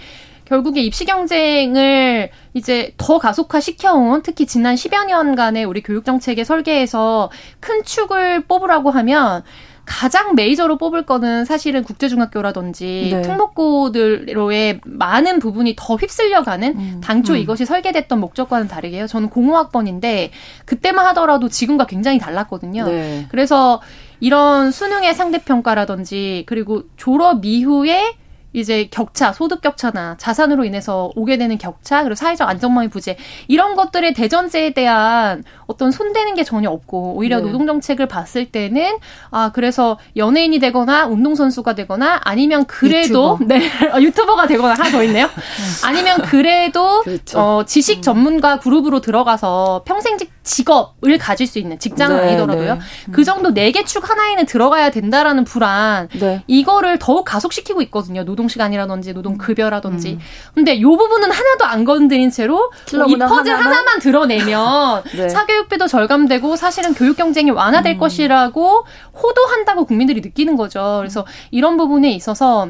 [0.45, 7.29] 결국에 입시 경쟁을 이제 더 가속화 시켜온 특히 지난 10여 년간의 우리 교육 정책의 설계에서
[7.59, 9.43] 큰 축을 뽑으라고 하면
[9.85, 13.21] 가장 메이저로 뽑을 거는 사실은 국제중학교라든지 네.
[13.21, 17.01] 특목고들로의 많은 부분이 더 휩쓸려가는 음.
[17.03, 17.37] 당초 음.
[17.37, 19.07] 이것이 설계됐던 목적과는 다르게 요.
[19.07, 20.31] 저는 공호학번인데
[20.65, 22.85] 그때만 하더라도 지금과 굉장히 달랐거든요.
[22.85, 23.25] 네.
[23.29, 23.81] 그래서
[24.19, 28.15] 이런 수능의 상대평가라든지 그리고 졸업 이후에
[28.55, 33.17] 이제 격차, 소득 격차나 자산으로 인해서 오게 되는 격차, 그리고 사회적 안정망의 부재
[33.49, 37.43] 이런 것들의 대전제에 대한 어떤 손대는 게 전혀 없고 오히려 네.
[37.43, 38.97] 노동 정책을 봤을 때는
[39.31, 43.45] 아 그래서 연예인이 되거나 운동 선수가 되거나 아니면 그래도 유튜버.
[43.47, 45.29] 네 어, 유튜버가 되거나 하나 더 있네요.
[45.85, 47.39] 아니면 그래도 그렇죠.
[47.39, 52.75] 어, 지식 전문가 그룹으로 들어가서 평생직 직업을 가질 수 있는 직장은 네, 아니더라도요.
[52.75, 52.79] 네.
[53.11, 56.43] 그 정도 네 개 축 하나에는 들어가야 된다라는 불안 네.
[56.47, 58.23] 이거를 더욱 가속시키고 있거든요.
[58.23, 60.11] 노동 시간이라든지 노동 급여라든지.
[60.13, 60.19] 음.
[60.53, 62.71] 근데 요 부분은 하나도 안 건드린 채로
[63.07, 65.27] 이 퍼즐 하나만, 하나만 드러내면 네.
[65.55, 67.97] 사교육비도 절감되고 사실은 교육 경쟁이 완화될 음.
[67.97, 70.97] 것이라고 호도한다고 국민들이 느끼는 거죠.
[70.99, 72.67] 그래서 이런 부분에 있어서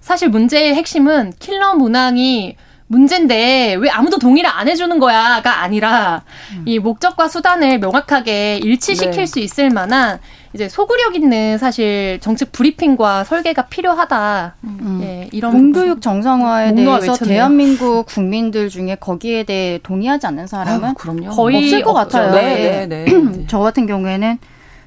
[0.00, 2.56] 사실 문제의 핵심은 킬러 문항이
[2.88, 6.64] 문제인데 왜 아무도 동의를 안 해주는 거야가 아니라 음.
[6.66, 9.26] 이 목적과 수단을 명확하게 일치시킬 네.
[9.26, 10.18] 수 있을 만한
[10.54, 14.54] 이제 소구력 있는 사실 정책 브리핑과 설계가 필요하다.
[14.64, 15.00] 음.
[15.02, 17.34] 예, 이런 공교육 정상화에 대해서 외쳤네요.
[17.36, 22.18] 대한민국 국민들 중에 거기에 대해 동의하지 않는 사람은 아유, 거의 없을 것 없죠.
[22.18, 22.34] 같아요.
[22.34, 23.44] 네, 네, 네.
[23.48, 24.38] 저 같은 경우에는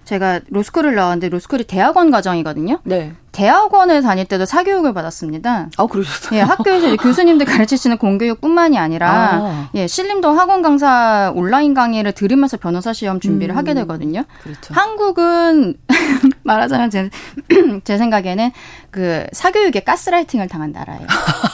[0.04, 2.80] 제가 로스쿨을 나왔는데 로스쿨이 대학원 과정이거든요.
[2.84, 3.14] 네.
[3.36, 5.68] 대학원을 다닐 때도 사교육을 받았습니다.
[5.76, 6.40] 아, 그러셨어요?
[6.40, 9.70] 예, 학교에서 교수님들 가르치시는 공교육뿐만이 아니라 아.
[9.76, 13.58] 예, 신림도 학원 강사 온라인 강의를 들으면서 변호사 시험 준비를 음.
[13.58, 14.24] 하게 되거든요.
[14.42, 14.74] 그렇죠.
[14.74, 15.76] 한국은
[16.44, 17.10] 말하자면 제,
[17.84, 18.52] 제 생각에는
[18.90, 21.06] 그 사교육에 가스라이팅을 당한 나라예요.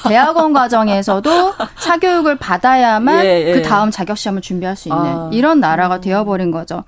[0.08, 3.54] 대학원 과정에서도 사교육을 받아야만 예, 예.
[3.54, 5.30] 그 다음 자격 시험을 준비할 수 있는 아.
[5.34, 6.84] 이런 나라가 되어버린 거죠.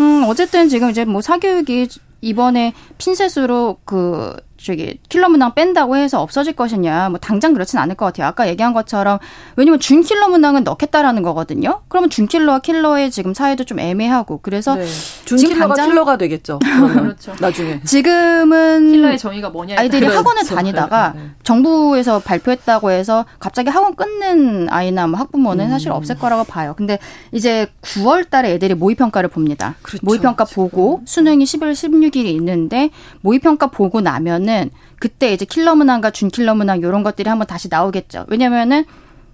[0.00, 1.88] 음, 어쨌든 지금 이제 뭐 사교육이
[2.24, 8.06] 이번에 핀셋으로 그 저기 킬러 문항 뺀다고 해서 없어질 것이냐 뭐 당장 그렇진 않을 것
[8.06, 8.26] 같아요.
[8.26, 9.18] 아까 얘기한 것처럼
[9.56, 11.82] 왜냐면 준 킬러 문항은 넣겠다라는 거거든요.
[11.88, 14.86] 그러면 준 킬러와 킬러의 지금 사이도 좀 애매하고 그래서 네.
[15.26, 15.90] 준 킬러가 당장...
[15.90, 16.58] 킬러가 되겠죠.
[16.64, 17.34] 그렇죠.
[17.40, 20.18] 나중에 지금은 킬러의 정의가 뭐냐 아이들이 그렇죠.
[20.18, 21.30] 학원을 다니다가 네, 네.
[21.42, 25.70] 정부에서 발표했다고 해서 갑자기 학원 끊는 아이나 뭐 학부모는 음.
[25.70, 26.72] 사실 없을 거라고 봐요.
[26.74, 26.98] 근데
[27.32, 29.74] 이제 9월 달에 애들이 모의 평가를 봅니다.
[29.82, 30.06] 그렇죠.
[30.06, 32.88] 모의 평가 보고 수능이 11월 16일이 있는데
[33.20, 37.46] 모의 평가 보고 나면은 되면은 그때 이제 킬러 문항과 준 킬러 문항 이런 것들이 한번
[37.46, 38.26] 다시 나오겠죠.
[38.28, 38.84] 왜냐면은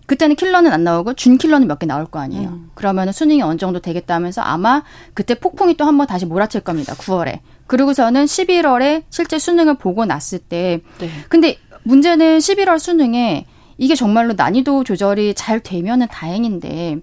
[0.07, 2.49] 그때는 킬러는 안 나오고 준 킬러는 몇 개 나올 거 아니에요.
[2.49, 2.71] 음.
[2.75, 4.83] 그러면은 수능이 어느 정도 되겠다 하면서 아마
[5.15, 6.95] 그때 폭풍이 또 한번 다시 몰아칠 겁니다.
[6.95, 7.41] 9월에.
[7.69, 11.09] 그리고서는 11월에 실제 수능을 보고 났을 때 네.
[11.29, 13.47] 근데 문제는 11월 수능에
[13.79, 16.97] 이게 정말로 난이도 조절이 잘 되면은 다행인데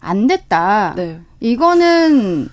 [0.00, 0.94] 안 됐다.
[0.96, 1.20] 네.
[1.40, 2.48] 이거는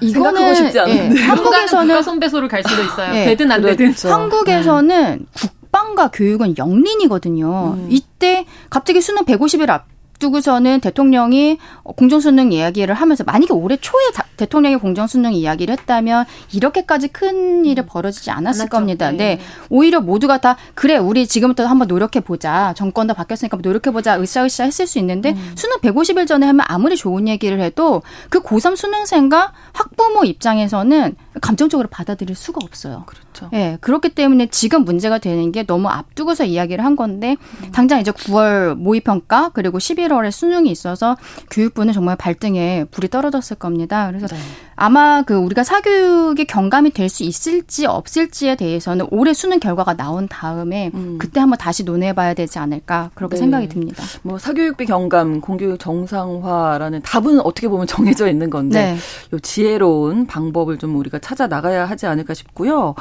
[0.00, 3.14] 이거는 쉽지 않은데 예, 한국에서는 손배소를 갈 수도 있어요.
[3.14, 3.86] 예, 되든 안 되든.
[3.92, 4.12] 그렇죠.
[4.12, 7.74] 한국에서는 국방과 교육은 영린이거든요.
[7.76, 7.88] 음.
[7.90, 9.86] 이때 갑자기 수능 150일 앞
[10.18, 14.02] 두고서는 대통령이 공정수능 이야기를 하면서 만약에 올해 초에
[14.36, 18.70] 대통령이 공정수능 이야기를 했다면 이렇게까지 큰 일이 벌어지지 않았을 않았죠.
[18.70, 19.10] 겁니다.
[19.10, 19.16] 네.
[19.16, 19.40] 네.
[19.70, 22.74] 오히려 모두가 다 그래 우리 지금부터 한번 노력해 보자.
[22.76, 24.20] 정권도 바뀌었으니까 노력해 보자.
[24.20, 25.52] 으쌰으쌰 했을 수 있는데 음.
[25.56, 32.34] 수능 150일 전에 하면 아무리 좋은 얘기를 해도 그 고3 수능생과 학부모 입장에서는 감정적으로 받아들일
[32.34, 33.04] 수가 없어요.
[33.06, 33.50] 그렇죠.
[33.52, 33.78] 예.
[33.80, 37.72] 그렇기 때문에 지금 문제가 되는 게 너무 앞두고서 이야기를 한 건데 음.
[37.72, 41.16] 당장 이제 9월 모의 평가 그리고 11월에 수능이 있어서
[41.50, 44.06] 교육부는 정말 발등에 불이 떨어졌을 겁니다.
[44.08, 44.36] 그래서 네.
[44.76, 50.90] 아마 그 우리가 사교육이 경감이 될 수 있을지 없을지에 대해서는 올해 수능 결과가 나온 다음에
[50.94, 51.16] 음.
[51.18, 53.40] 그때 한번 다시 논의해 봐야 되지 않을까 그렇게 네.
[53.40, 54.02] 생각이 듭니다.
[54.22, 58.96] 뭐 사교육비 경감, 공교육 정상화라는 답은 어떻게 보면 정해져 있는 건데 네.
[59.32, 62.94] 요 지혜로운 방법을 좀 우리가 찾아 나가야 하지 않을까 싶고요.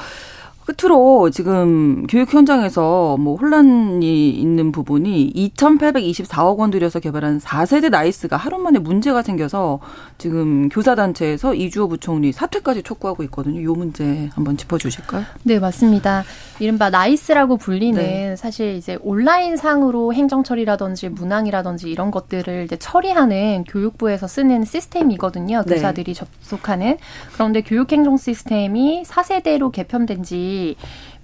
[0.65, 8.57] 끝으로 지금 교육 현장에서 뭐 혼란이 있는 부분이 2,824억 원 들여서 개발한 4세대 나이스가 하루
[8.57, 9.79] 만에 문제가 생겨서
[10.17, 13.59] 지금 교사단체에서 이주호 부총리 사퇴까지 촉구하고 있거든요.
[13.59, 15.25] 이 문제 한번 짚어주실까요?
[15.43, 16.23] 네, 맞습니다.
[16.59, 18.35] 이른바 나이스라고 불리는 네.
[18.35, 25.63] 사실 이제 온라인 상으로 행정 처리라든지 문항이라든지 이런 것들을 이제 처리하는 교육부에서 쓰는 시스템이거든요.
[25.65, 25.75] 네.
[25.75, 26.19] 교사들이 네.
[26.19, 26.97] 접속하는.
[27.33, 30.75] 그런데 교육행정 시스템이 4세대로 개편된 지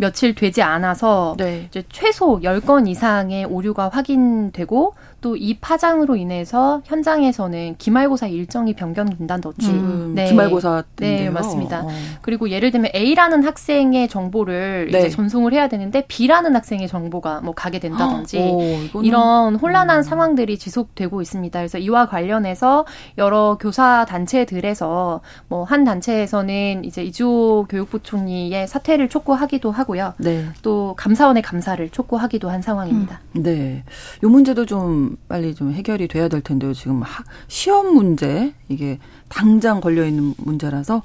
[0.01, 1.65] 며칠 되지 않아서 네.
[1.69, 10.13] 이제 최소 10건 이상의 오류가 확인되고 또 이 파장으로 인해서 현장에서는 기말고사 일정이 변경된다든지 음,
[10.15, 10.25] 네.
[10.25, 11.29] 기말고사 때인데요.
[11.29, 11.81] 네, 맞습니다.
[11.83, 11.89] 어.
[12.21, 14.99] 그리고 예를 들면 A라는 학생의 정보를 네.
[14.99, 20.03] 이제 전송을 해야 되는데 B라는 학생의 정보가 뭐 가게 된다든지 오, 이런 혼란한 음.
[20.03, 21.59] 상황들이 지속되고 있습니다.
[21.59, 22.85] 그래서 이와 관련해서
[23.17, 30.13] 여러 교사 단체들에서 뭐 한 단체에서는 이제 이주호 교육부총리의 사퇴를 촉구하기도 하고 요.
[30.17, 30.47] 네.
[30.61, 33.21] 또 감사원의 감사를 촉구하기도 한 상황입니다.
[33.35, 33.43] 음.
[33.43, 33.83] 네.
[34.23, 36.73] 요 문제도 좀 빨리 좀 해결이 돼야 될 텐데요.
[36.73, 37.01] 지금
[37.47, 38.99] 시험 문제 이게
[39.29, 41.01] 당장 걸려 있는 문제라서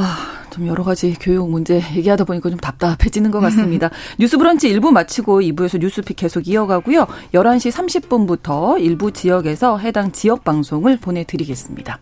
[0.00, 3.90] 아, 좀 여러 가지 교육 문제 얘기하다 보니까 좀 답답해지는 것 같습니다.
[4.18, 7.06] 뉴스 브런치 1부 마치고 2부에서 뉴스픽 계속 이어가고요.
[7.34, 11.98] 11시 30분부터 일부 지역에서 해당 지역 방송을 보내드리겠습니다.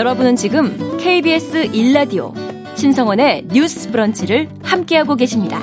[0.00, 2.32] 여러분은 지금 KBS 1라디오
[2.74, 5.62] 신성원의 뉴스 브런치를 함께하고 계십니다.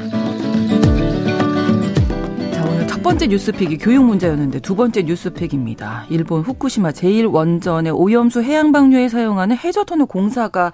[2.52, 6.06] 자, 오늘 첫 번째 뉴스픽이 교육 문제였는데 두 번째 뉴스픽입니다.
[6.12, 10.72] 일본 후쿠시마 제1원전의 오염수 해양 방류에 사용하는 해저터널 공사가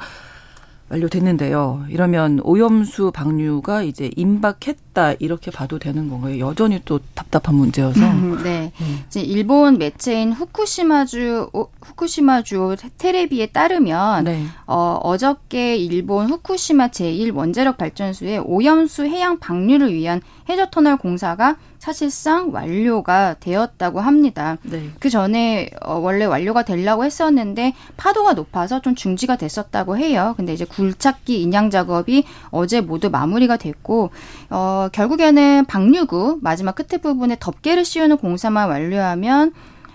[0.94, 1.86] 완료됐는데요.
[1.90, 6.40] 이러면 오염수 방류가 이제 임박했다 이렇게 봐도 되는 건가요?
[6.40, 8.00] 여전히 또 답답한 문제여서.
[8.00, 8.72] 음, 네.
[8.80, 9.04] 음.
[9.08, 11.50] 이제 일본 매체인 후쿠시마주
[11.82, 14.46] 후쿠시마주 테레비에 따르면 네.
[14.68, 22.54] 어, 어저께 일본 후쿠시마 제1 원자력 발전소의 오염수 해양 방류를 위한 해저 터널 공사가 사실상
[22.54, 24.58] 완료가 되었다고 합니다.
[24.64, 24.90] 네.
[25.02, 30.34] 그 전에 어, 원래 완료가 되려고 했었는데 파도가 높아서 좀 중지가 됐었다고 해요.
[30.38, 34.12] 근데 이제 굴착기 인양 작업이 어제 모두 마무리가 됐고
[34.50, 39.52] 어, 결국에는 방류구 마지막 끝에 부분에 덮개를 씌우는 공사만 완료하면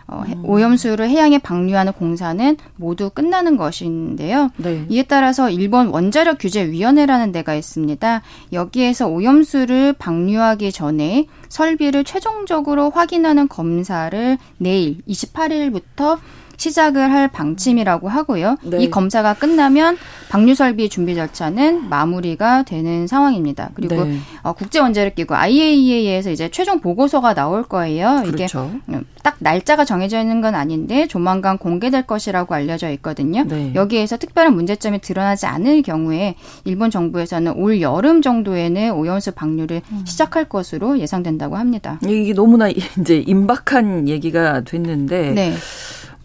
[0.08, 0.42] 어, 음.
[0.44, 4.50] 오염수를 해양에 방류하는 공사는 모두 끝나는 것인데요.
[4.56, 4.86] 네.
[4.88, 8.22] 이에 따라서 일본 원자력 규제 위원회라는 데가 있습니다.
[8.52, 16.18] 여기에서 오염수를 방류하기 전에 설비를 최종적으로 확인하는 검사를 내일 28일부터
[16.58, 18.56] 시작을 할 방침이라고 하고요.
[18.62, 18.82] 네.
[18.82, 19.96] 이 검사가 끝나면
[20.28, 23.70] 방류 설비 준비 절차는 마무리가 되는 상황입니다.
[23.74, 24.18] 그리고 네.
[24.42, 28.22] 어, 국제 원자력 기구 IAEA에서 이제 최종 보고서가 나올 거예요.
[28.26, 28.70] 그렇죠.
[28.86, 33.44] 이게 음, 딱 날짜가 정해져 있는 건 아닌데 조만간 공개될 것이라고 알려져 있거든요.
[33.44, 33.72] 네.
[33.74, 40.04] 여기에서 특별한 문제점이 드러나지 않을 경우에 일본 정부에서는 올 여름 정도에는 오염수 방류를 음.
[40.06, 42.00] 시작할 것으로 예상된다고 합니다.
[42.04, 42.68] 이게 너무나
[43.00, 45.54] 이제 임박한 얘기가 됐는데 네.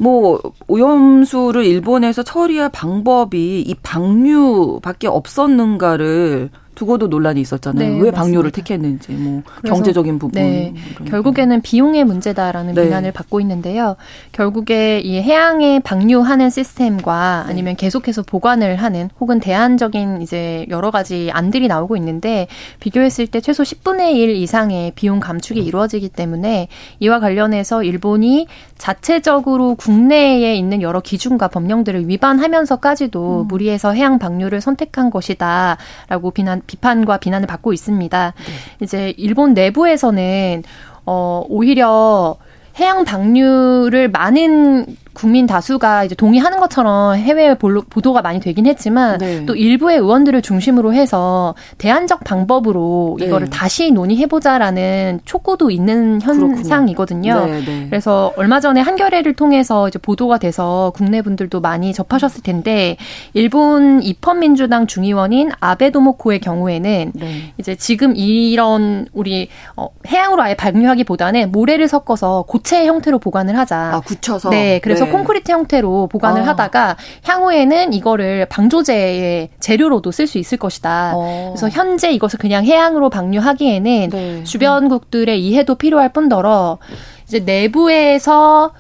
[0.04, 7.94] 뭐 오염수를 일본에서 처리할 방법이 이 방류밖에 없었는가를 두고도 논란이 있었잖아요.
[7.94, 8.56] 네, 왜 방류를 맞습니다.
[8.58, 10.42] 택했는지, 뭐 경제적인 부분.
[10.42, 10.74] 네,
[11.06, 12.84] 결국에는 비용의 문제다라는 네.
[12.84, 13.96] 비난을 받고 있는데요.
[14.32, 17.52] 결국에 이 해양에 방류하는 시스템과 네.
[17.52, 22.48] 아니면 계속해서 보관을 하는 혹은 대안적인 이제 여러 가지 안들이 나오고 있는데
[22.80, 25.66] 비교했을 때 최소 10분의 1 이상의 비용 감축이 네.
[25.66, 26.68] 이루어지기 때문에
[27.00, 33.48] 이와 관련해서 일본이 자체적으로 국내에 있는 여러 기준과 법령들을 위반하면서까지도 음.
[33.48, 38.34] 무리해서 해양 방류를 선택한 것이다라고 비난 비판과 비난을 받고 있습니다.
[38.36, 38.54] 네.
[38.82, 40.64] 이제 일본 내부에서는
[41.06, 42.38] 어 오히려
[42.80, 49.46] 해양 방류를 많은 국민 다수가 이제 동의하는 것처럼 해외 보도가 많이 되긴 했지만 네.
[49.46, 53.26] 또 일부의 의원들을 중심으로 해서 대안적 방법으로 네.
[53.26, 57.46] 이거를 다시 논의해보자라는 촉구도 있는 현상이거든요.
[57.46, 62.98] 네, 네, 그래서 얼마 전에 한겨레를 통해서 이제 보도가 돼서 국내 분들도 많이 접하셨을 텐데
[63.34, 67.54] 일본 입헌민주당 중의원인 아베 도모코의 경우에는 네.
[67.58, 73.78] 이제 지금 이런 우리 어, 해양으로 아예 방류하기보다는 모래를 섞어서 고체 형태로 보관을 하자.
[73.96, 74.50] 아, 굳혀서.
[74.50, 75.12] 네, 그래서 그래서 네.
[75.12, 76.48] 콘크리트 형태로 보관을 아.
[76.48, 81.14] 하다가 향후에는 이거를 방조제의 재료로도 쓸 수 있을 것이다.
[81.16, 81.54] 어.
[81.54, 84.44] 그래서 현재 이것을 그냥 해양으로 방류하기에는 네.
[84.44, 86.78] 주변국들의 이해도 필요할 뿐더러
[87.28, 88.72] 이제 내부에서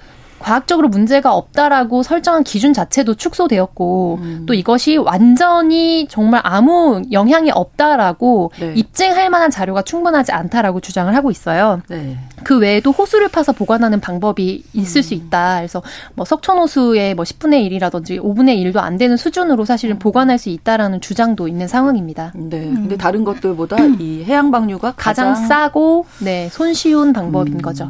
[0.44, 4.44] 과학적으로 문제가 없다라고 설정한 기준 자체도 축소되었고 음.
[4.46, 8.74] 또 이것이 완전히 정말 아무 영향이 없다라고 네.
[8.76, 11.82] 입증할 만한 자료가 충분하지 않다라고 주장을 하고 있어요.
[11.88, 12.18] 네.
[12.44, 15.02] 그 외에도 호수를 파서 보관하는 방법이 있을 음.
[15.02, 15.60] 수 있다.
[15.60, 15.82] 그래서
[16.14, 21.00] 뭐 석촌 호수의 뭐 10분의 1이라든지 5분의 1도 안 되는 수준으로 사실은 보관할 수 있다라는
[21.00, 22.34] 주장도 있는 상황입니다.
[22.36, 22.66] 네.
[22.66, 22.76] 음.
[22.76, 27.62] 근데 다른 것들보다 이 해양 방류가 가장, 가장 싸고 네, 손쉬운 방법인 음.
[27.62, 27.90] 거죠.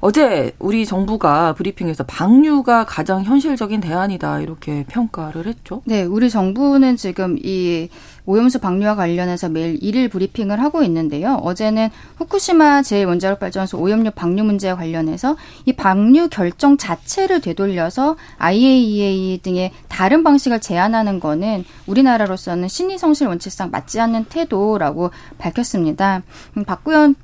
[0.00, 5.82] 어제 우리 정부가 브리 브리핑에서 방류가 가장 현실적인 대안이다 이렇게 평가를 했죠.
[5.84, 7.88] 네, 우리 정부는 지금 이
[8.26, 11.34] 오염수 방류와 관련해서 매일 일일 브리핑을 하고 있는데요.
[11.42, 19.72] 어제는 후쿠시마 제1원자력 발전소 오염료 방류 문제와 관련해서 이 방류 결정 자체를 되돌려서 IAEA 등의
[19.88, 26.22] 다른 방식을 제안하는 거는 우리나라로서는 신의 성실 원칙상 맞지 않는 태도라고 밝혔습니다.
[26.56, 27.16] 음, 박구현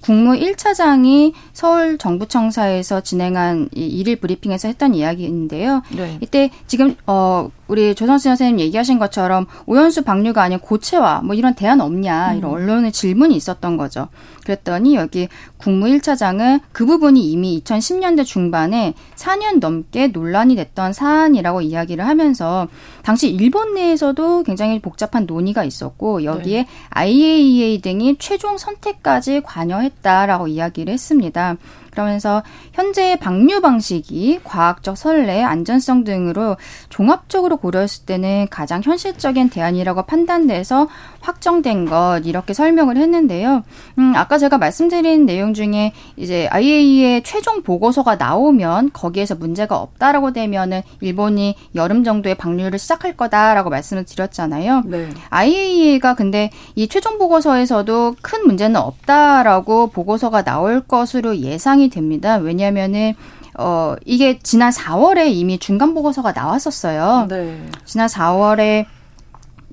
[0.00, 5.82] 국무 1차장이 서울 정부청사에서 진행한 이 일일 브리핑에서 했던 이야기인데요.
[5.96, 6.18] 네.
[6.20, 11.80] 이때 지금 어 우리 조선수 선생님 얘기하신 것처럼 오연수 방류가 아닌 고체화 뭐 이런 대안
[11.80, 12.54] 없냐 이런 음.
[12.54, 14.08] 언론의 질문이 있었던 거죠.
[14.44, 15.28] 그랬더니 여기
[15.58, 22.66] 국무 1차장은 그 부분이 이미 2010년대 중반에 4년 넘게 논란이 됐던 사안이라고 이야기를 하면서
[23.02, 26.68] 당시 일본 내에서도 굉장히 복잡한 논의가 있었고 여기에 네.
[26.90, 31.56] IAEA 등이 최종 선택까지 관여했다라고 이야기를 했습니다.
[31.90, 36.56] 그러면서 현재 방류 방식이 과학적 선례, 안전성 등으로
[36.88, 40.88] 종합적으로 고려했을 때는 가장 현실적인 대안이라고 판단돼서
[41.20, 43.62] 확정된 것 이렇게 설명을 했는데요.
[43.98, 50.82] 음, 아까 제가 말씀드린 내용 중에 이제 IAEA의 최종 보고서가 나오면 거기에서 문제가 없다라고 되면은
[51.00, 54.82] 일본이 여름 정도에 방류를 시작할 거다라고 말씀을 드렸잖아요.
[54.86, 55.08] 네.
[55.30, 62.36] IAEA가 근데 이 최종 보고서에서도 큰 문제는 없다라고 보고서가 나올 것으로 예상 이 됩니다.
[62.36, 63.14] 왜냐하면은
[63.58, 67.26] 어, 이게 지난 4월에 이미 중간 보고서가 나왔었어요.
[67.28, 67.66] 네.
[67.84, 68.86] 지난 4월에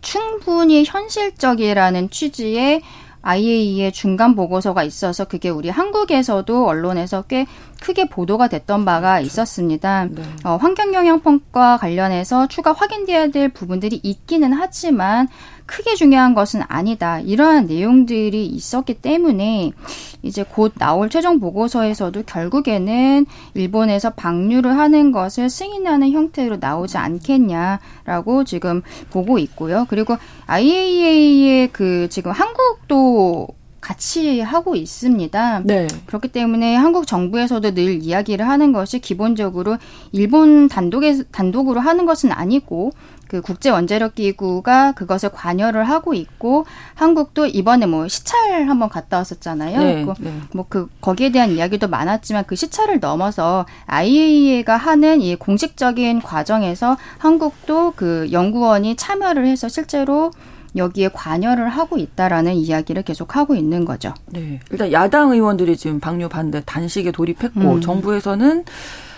[0.02, 2.82] 충분히 현실적이라는 취지의
[3.22, 7.48] IAEA의 중간 보고서가 있어서 그게 우리 한국에서도 언론에서 꽤
[7.82, 10.06] 크게 보도가 됐던 바가 있었습니다.
[10.06, 10.24] 네.
[10.44, 15.28] 어, 환경 영향 평가 관련해서 추가 확인돼야 될 부분들이 있기는 하지만
[15.66, 17.20] 크게 중요한 것은 아니다.
[17.20, 19.72] 이러한 내용들이 있었기 때문에
[20.22, 28.82] 이제 곧 나올 최종 보고서에서도 결국에는 일본에서 방류를 하는 것을 승인하는 형태로 나오지 않겠냐라고 지금
[29.10, 29.86] 보고 있고요.
[29.90, 33.48] 그리고 IAEA의 그 지금 한국도
[33.86, 35.62] 같이 하고 있습니다.
[35.63, 35.86] 네.
[36.08, 39.78] 그렇기 때문에 한국 정부에서도 늘 이야기를 하는 것이 기본적으로
[40.12, 42.93] 일본 단독에 단독으로 하는 것은 아니고
[43.28, 49.80] 그 국제 원자력 기구가 그것을 관여를 하고 있고 한국도 이번에 뭐 시찰 한번 갔다 왔었잖아요.
[49.80, 50.34] 네, 네.
[50.54, 58.30] 뭐그 거기에 대한 이야기도 많았지만 그 시찰을 넘어서 IAEA가 하는 이 공식적인 과정에서 한국도 그
[58.32, 60.32] 연구원이 참여를 해서 실제로
[60.76, 64.14] 여기에 관여를 하고 있다라는 이야기를 계속 하고 있는 거죠.
[64.28, 64.60] 네.
[64.72, 67.82] 일단 야당 의원들이 지금 방류 반대 단식에 돌입했고 음.
[67.82, 68.66] 정부에서는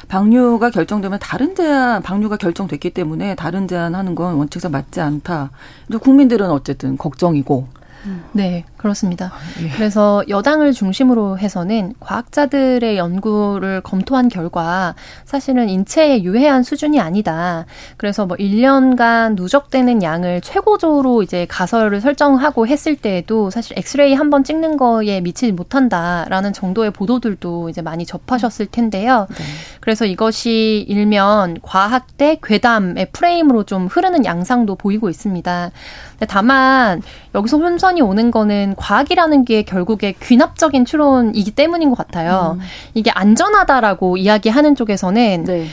[0.08, 5.52] 방류가 결정되면 다른 제한 방류가 결정됐기 때문에 다른 제한하는 건 원칙상 맞지 않다.
[6.00, 7.68] 국민들은 어쨌든 걱정이고
[8.32, 9.32] 네, 그렇습니다.
[9.34, 9.70] 아, 예.
[9.70, 14.94] 그래서 여당을 중심으로 해서는 과학자들의 연구를 검토한 결과
[15.26, 17.66] 사실은 인체에 유해한 수준이 아니다.
[17.98, 24.44] 그래서 뭐 1년간 누적되는 양을 최고조로 이제 가설을 설정하고 했을 때에도 사실 엑스레이 한 번
[24.44, 29.26] 찍는 거에 미치지 못한다라는 정도의 보도들도 이제 많이 접하셨을 텐데요.
[29.30, 29.44] 네.
[29.80, 35.72] 그래서 이것이 일면 과학 대 괴담의 프레임으로 좀 흐르는 양상도 보이고 있습니다.
[36.26, 37.02] 다만
[37.36, 42.58] 여기서 혼선이 오는 거는 과학이라는 게 결국에 귀납적인 추론이기 때문인 것 같아요.
[42.60, 42.66] 음.
[42.94, 45.68] 이게 안전하다라고 이야기하는 쪽에서는 네.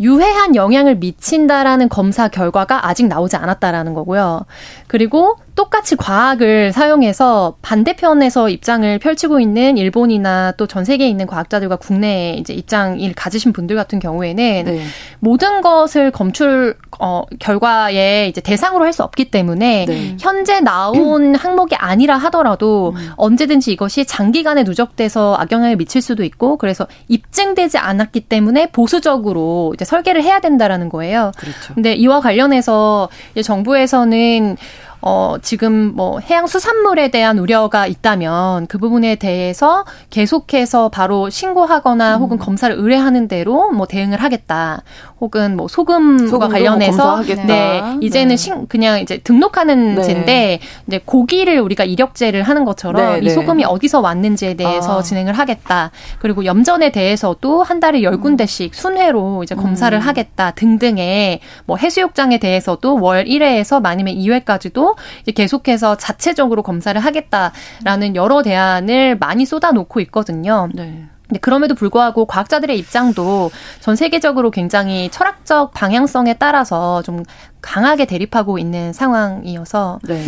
[0.00, 4.44] 유해한 영향을 미친다라는 검사 결과가 아직 나오지 않았다라는 거고요.
[4.86, 12.34] 그리고 똑같이 과학을 사용해서 반대편에서 입장을 펼치고 있는 일본이나 또 전 세계에 있는 과학자들과 국내에
[12.34, 14.82] 이제 입장을 가지신 분들 같은 경우에는 네.
[15.20, 20.16] 모든 것을 검출 어 결과에 이제 대상으로 할 수 없기 때문에 네.
[20.20, 23.10] 현재 나온 항목이 아니라 하더라도 음.
[23.16, 30.22] 언제든지 이것이 장기간에 누적돼서 악영향을 미칠 수도 있고 그래서 입증되지 않았기 때문에 보수적으로 이제 설계를
[30.22, 31.32] 해야 된다라는 거예요.
[31.36, 31.74] 그렇죠.
[31.74, 34.56] 근데 이와 관련해서 이제 정부에서는
[35.06, 42.22] 어, 지금 뭐 해양 수산물에 대한 우려가 있다면 그 부분에 대해서 계속해서 바로 신고하거나 음.
[42.22, 44.82] 혹은 검사를 의뢰하는 대로 뭐 대응을 하겠다.
[45.20, 48.36] 혹은 뭐 소금과 뭐 관련해서 네, 이제는 네.
[48.36, 50.02] 신, 그냥 이제 등록하는 네.
[50.02, 53.30] 제인데 이제 고기를 우리가 이력제를 하는 것처럼 네, 이 네.
[53.30, 55.02] 소금이 어디서 왔는지에 대해서 아.
[55.02, 55.90] 진행을 하겠다.
[56.18, 58.20] 그리고 염전에 대해서도 한 달에 열 음.
[58.20, 60.00] 군데씩 순회로 이제 검사를 음.
[60.00, 68.42] 하겠다 등등의 뭐 해수욕장에 대해서도 월 1회에서 아니면 2회까지도 이제 계속해서 자체적으로 검사를 하겠다라는 여러
[68.42, 70.68] 대안을 많이 쏟아놓고 있거든요.
[70.74, 71.06] 네.
[71.28, 77.22] 근데 그럼에도 불구하고 과학자들의 입장도 전 세계적으로 굉장히 철학적 방향성에 따라서 좀
[77.60, 80.22] 강하게 대립하고 있는 상황이어서 네.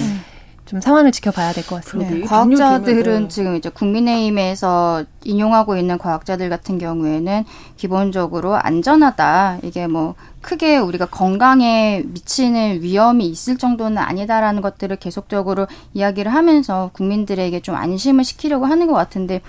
[0.66, 2.10] 좀 상황을 지켜봐야 될 것 같습니다.
[2.12, 7.44] 네, 과학자들은 지금 이제 국민의힘에서 인용하고 있는 과학자들 같은 경우에는
[7.76, 9.60] 기본적으로 안전하다.
[9.62, 17.60] 이게 뭐 크게 우리가 건강에 미치는 위험이 있을 정도는 아니다라는 것들을 계속적으로 이야기를 하면서 국민들에게
[17.60, 19.40] 좀 안심을 시키려고 하는 것 같은데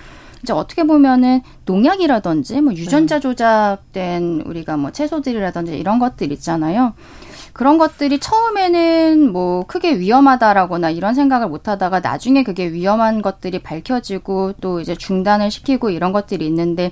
[0.44, 3.22] 이제 어떻게 보면은 농약이라든지 뭐 유전자 네.
[3.22, 6.94] 조작된 우리가 뭐 채소들이라든지 이런 것들 있잖아요.
[7.58, 14.54] 그런 것들이 처음에는 뭐 크게 위험하다라거나 이런 생각을 못 하다가 나중에 그게 위험한 것들이 밝혀지고
[14.62, 16.92] 또 이제 중단을 시키고 이런 것들이 있는데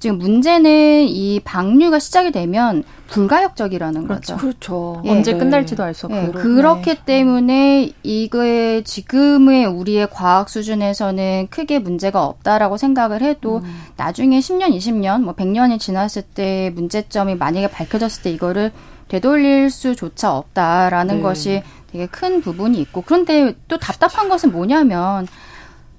[0.00, 4.34] 지금 문제는 이 방류가 시작이 되면 불가역적이라는 그렇죠.
[4.34, 4.36] 거죠.
[4.36, 5.02] 그렇죠.
[5.04, 5.10] 예.
[5.10, 6.16] 언제 끝날지도 알 수 없고.
[6.18, 6.30] 예.
[6.32, 7.00] 그렇기 네.
[7.04, 13.82] 때문에 이거에 지금의 우리의 과학 수준에서는 크게 문제가 없다라고 생각을 해도 음.
[13.96, 18.72] 나중에 10년, 20년, 뭐 100년이 지났을 때 문제점이 만약에 밝혀졌을 때 이거를
[19.10, 21.22] 되돌릴 수조차 없다라는 네.
[21.22, 25.26] 것이 되게 큰 부분이 있고 그런데 또 답답한 것은 뭐냐면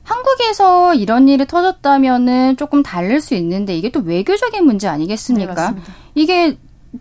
[0.04, 5.72] 한국에서 이런 일이 터졌다면은 조금 다를 수 있는데 이게 또 외교적인 문제 아니겠습니까?
[5.72, 5.82] 네,
[6.16, 6.58] 이게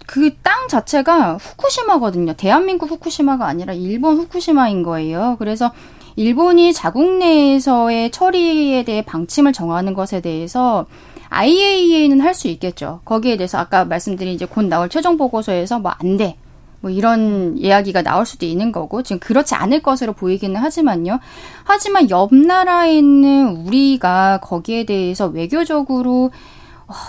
[0.06, 2.34] 그 땅 자체가 후쿠시마거든요.
[2.34, 5.36] 대한민국 후쿠시마가 아니라 일본 후쿠시마인 거예요.
[5.38, 5.72] 그래서
[6.16, 10.86] 일본이 자국 내에서의 처리에 대해 방침을 정하는 것에 대해서
[11.30, 13.00] IAEA는 할 수 있겠죠.
[13.04, 16.36] 거기에 대해서 아까 말씀드린 이제 곧 나올 최종 보고서에서 뭐 안 돼.
[16.80, 21.20] 뭐 이런 이야기가 나올 수도 있는 거고 지금 그렇지 않을 것으로 보이기는 하지만요.
[21.64, 26.30] 하지만 옆 나라에 있는 우리가 거기에 대해서 외교적으로 어,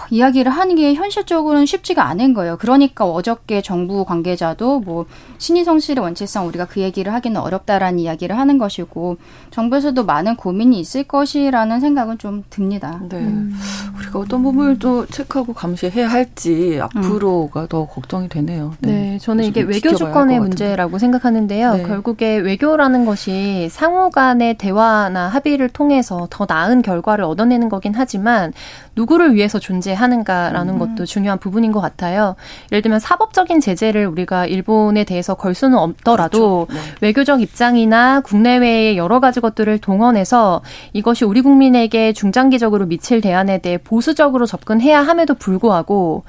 [0.09, 2.57] 이야기를 하는 게 현실적으로는 쉽지가 않은 거예요.
[2.57, 5.05] 그러니까 어저께 정부 관계자도 뭐
[5.37, 9.17] 신의 성실의 원칙상 우리가 그 얘기를 하기는 어렵다라는 이야기를 하는 것이고
[9.51, 13.01] 정부에서도 많은 고민이 있을 것이라는 생각은 좀 듭니다.
[13.09, 13.17] 네.
[13.17, 13.55] 음.
[13.97, 17.67] 우리가 어떤 부분을 또 체크하고 감시해야 할지 앞으로가 음.
[17.67, 18.73] 더 걱정이 되네요.
[18.79, 21.73] 네, 네 저는 이게 외교 주권의 문제라고 생각하는데요.
[21.73, 21.83] 네.
[21.83, 28.53] 결국에 외교라는 것이 상호 간의 대화나 합의를 통해서 더 나은 결과를 얻어내는 거긴 하지만
[28.95, 30.79] 누구를 위해서 존재하는가라는 음.
[30.79, 32.35] 것도 중요한 부분인 것 같아요.
[32.71, 36.81] 예를 들면 사법적인 제재를 우리가 일본에 대해서 걸 수는 없더라도 그렇죠.
[36.85, 36.95] 네.
[37.01, 40.61] 외교적 입장이나 국내외의 여러 가지 것들을 동원해서
[40.93, 46.23] 이것이 우리 국민에게 중장기적으로 미칠 대안에 대해 보수적으로 접근해야 함에도 불구하고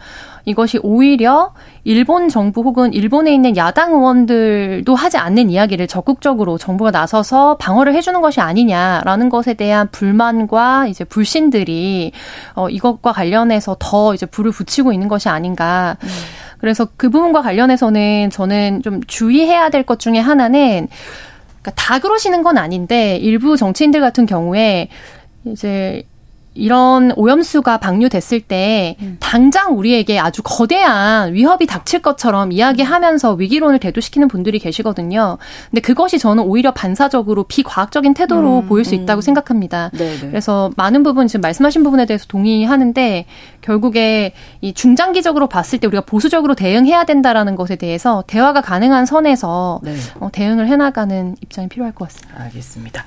[0.45, 1.53] 이것이 오히려
[1.84, 8.20] 일본 정부 혹은 일본에 있는 야당 의원들도 하지 않는 이야기를 적극적으로 정부가 나서서 방어를 해주는
[8.20, 12.12] 것이 아니냐라는 것에 대한 불만과 이제 불신들이
[12.55, 15.97] 어, 이것과 관련해서 더 이제 불을 붙이고 있는 것이 아닌가.
[16.03, 16.09] 음.
[16.59, 20.86] 그래서 그 부분과 관련해서는 저는 좀 주의해야 될 것 중에 하나는
[21.61, 24.88] 그러니까 다 그러시는 건 아닌데 일부 정치인들 같은 경우에
[25.45, 26.05] 이제
[26.55, 29.16] 이런 오염수가 방류됐을 때 음.
[29.20, 35.38] 당장 우리에게 아주 거대한 위협이 닥칠 것처럼 이야기하면서 위기론을 대두시키는 분들이 계시거든요.
[35.70, 39.22] 근데 그것이 저는 오히려 반사적으로 비과학적인 태도로 음, 보일 수 있다고 음.
[39.22, 39.90] 생각합니다.
[39.96, 40.20] 네네.
[40.20, 40.28] 네.
[40.28, 43.24] 그래서 많은 부분 지금 말씀하신 부분에 대해서 동의하는데
[43.62, 49.96] 결국에 이 중장기적으로 봤을 때 우리가 보수적으로 대응해야 된다라는 것에 대해서 대화가 가능한 선에서 네.
[50.20, 52.42] 어, 대응을 해나가는 입장이 필요할 것 같습니다.
[52.42, 53.04] 알겠습니다.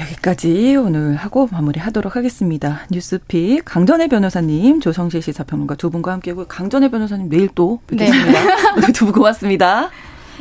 [0.00, 2.80] 여기까지 오늘 하고 마무리하도록 하겠습니다.
[2.90, 8.76] 뉴스픽 강전혜 변호사님, 조성실 시사평론가 두 분과 함께하고 강전혜 변호사님 내일 또 뵙겠습니다.
[8.80, 8.92] 네.
[8.92, 9.90] 두분 고맙습니다.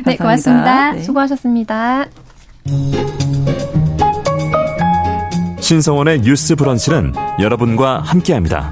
[0.05, 0.91] 네, 고맙습니다.
[0.93, 1.03] 네.
[1.03, 2.05] 수고하셨습니다.
[5.59, 8.71] 신성원의 뉴스 브런치는 여러분과 함께합니다.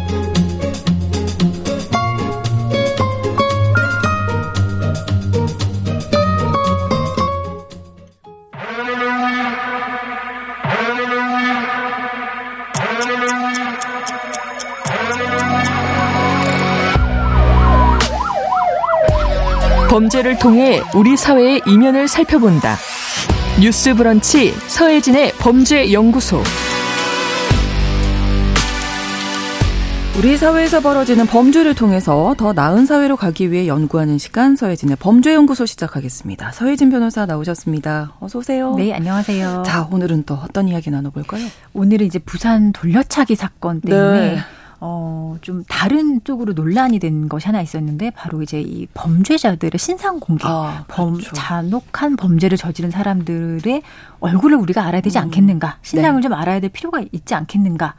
[20.21, 22.75] 범죄를 통해 우리 사회의 이면을 살펴본다.
[23.59, 26.41] 뉴스 브런치 서혜진의 범죄 연구소.
[30.17, 36.51] 우리 사회에서 벌어지는 범죄를 통해서 더 나은 사회로 가기 위해 연구하는 시간 서혜진의 범죄연구소 시작하겠습니다.
[36.51, 38.13] 서혜진 변호사 나오셨습니다.
[38.19, 38.75] 어서 오세요.
[38.75, 39.63] 네, 안녕하세요.
[39.65, 41.45] 자, 오늘은 또 어떤 이야기 나눠볼까요?
[41.73, 44.37] 오늘은 이제 부산 돌려차기 사건 때문에 네.
[44.83, 50.43] 어, 좀 다른 쪽으로 논란이 된 것이 하나 있었는데 바로 이제 이 범죄자들의 신상 공개,
[50.47, 51.33] 아, 범 그렇죠.
[51.35, 53.83] 잔혹한 범죄를 저지른 사람들의
[54.19, 55.25] 얼굴을 우리가 알아야 되지 음.
[55.25, 55.77] 않겠는가?
[55.83, 56.23] 신상을 네.
[56.23, 57.93] 좀 알아야 될 필요가 있지 않겠는가?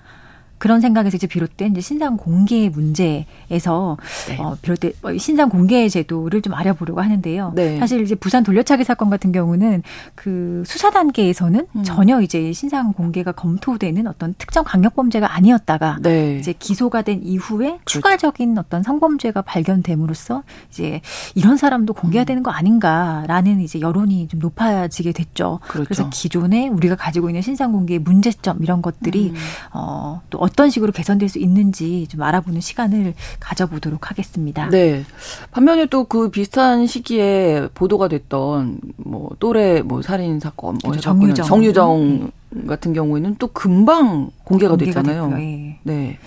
[0.62, 3.96] 그런 생각에서 이제 비롯된 이제 신상 공개 문제에서
[4.28, 4.38] 네.
[4.38, 7.50] 어, 비롯된 뭐 신상 공개 제도를 좀 알아보려고 하는데요.
[7.56, 7.80] 네.
[7.80, 9.82] 사실 이제 부산 돌려차기 사건 같은 경우는
[10.14, 11.82] 그 수사 단계에서는 음.
[11.82, 16.38] 전혀 이제 신상 공개가 검토되는 어떤 특정 강력 범죄가 아니었다가 네.
[16.38, 17.82] 이제 기소가 된 이후에 그렇죠.
[17.84, 21.00] 추가적인 어떤 성범죄가 발견됨으로써 이제
[21.34, 22.26] 이런 사람도 공개해야 음.
[22.26, 25.58] 되는 거 아닌가라는 이제 여론이 좀 높아지게 됐죠.
[25.66, 25.88] 그렇죠.
[25.88, 29.36] 그래서 기존에 우리가 가지고 있는 신상 공개의 문제점 이런 것들이 음.
[29.72, 34.68] 어또 어떤 식으로 개선될 수 있는지 좀 알아보는 시간을 가져보도록 하겠습니다.
[34.68, 35.05] 네.
[35.50, 42.30] 반면에 또 그 비슷한 시기에 보도가 됐던 뭐 또래 뭐 살인 사건, 뭐 정유정, 정유정
[42.50, 42.66] 네.
[42.66, 45.28] 같은 경우에는 또 금방 공개가, 공개가 됐잖아요.
[45.30, 45.40] 됐고요.
[45.42, 45.78] 예.
[45.84, 46.18] 네.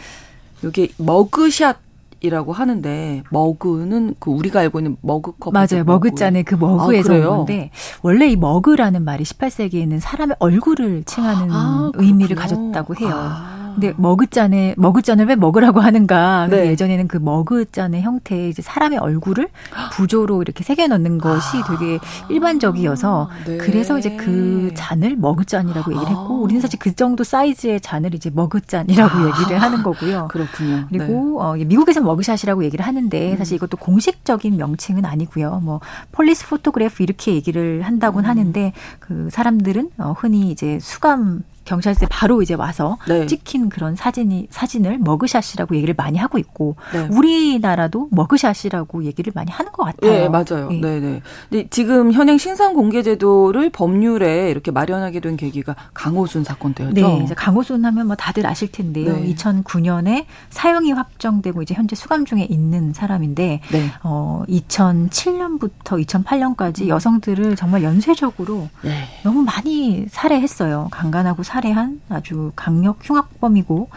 [0.63, 1.77] 이게 머그샷
[2.21, 7.69] 이라고 하는데 머그는 그 우리가 알고 있는 머그컵 맞아요 머그잔의 그 머그에서 아, 온 건데
[8.01, 13.11] 원래 이 머그라는 말이 18세기에는 사람의 얼굴을 칭하는 아, 의미를 가졌다고 해요.
[13.13, 13.64] 아.
[13.75, 16.47] 근데 머그잔에 머그잔을 왜 머그라고 하는가?
[16.49, 16.67] 네.
[16.67, 19.49] 예전에는 그 머그잔의 형태의 이제 사람의 얼굴을
[19.91, 21.67] 부조로 이렇게 새겨 넣는 것이 아.
[21.67, 21.99] 되게
[22.29, 23.57] 일반적이어서 네.
[23.57, 26.41] 그래서 이제 그 잔을 머그잔이라고 얘기를 했고 아.
[26.41, 29.27] 우리는 사실 그 정도 사이즈의 잔을 이제 머그잔이라고 아.
[29.27, 30.29] 얘기를 하는 거고요.
[30.31, 30.85] 그렇군요.
[30.89, 31.63] 그리고 네.
[31.63, 33.37] 어, 미국에서 머그샷이라고 얘기를 하는데 음.
[33.37, 35.59] 사실 이것도 공식적인 명칭은 아니고요.
[35.63, 35.81] 뭐
[36.13, 38.29] police photograph 이렇게 얘기를 한다고는 음.
[38.29, 43.25] 하는데 그 사람들은 어, 흔히 이제 수감 경찰서에 바로 이제 와서 네.
[43.25, 47.07] 찍힌 그런 사진이 사진을 머그샷이라고 얘기를 많이 하고 있고 네.
[47.11, 50.11] 우리나라도 머그샷이라고 얘기를 많이 하는 것 같아요.
[50.11, 50.69] 네, 맞아요.
[50.69, 50.99] 네, 네.
[50.99, 51.21] 네.
[51.49, 56.93] 근데 지금 현행 신상 공개 제도를 법률에 이렇게 마련하게 된 계기가 강호순 사건 때였죠.
[56.93, 59.13] 네, 이제 강호순 하면 뭐 다들 아실 텐데요.
[59.13, 59.33] 네.
[59.33, 63.91] 2009년에 사형이 확정되고 이제 현재 수감 중에 있는 사람인데 네.
[64.03, 66.87] 어 2007년부터 2008년까지 음.
[66.89, 69.05] 여성들을 정말 연쇄적으로 네.
[69.23, 70.89] 너무 많이 살해했어요.
[70.91, 73.89] 강간하고 살해한 아주 강력 흉악범이고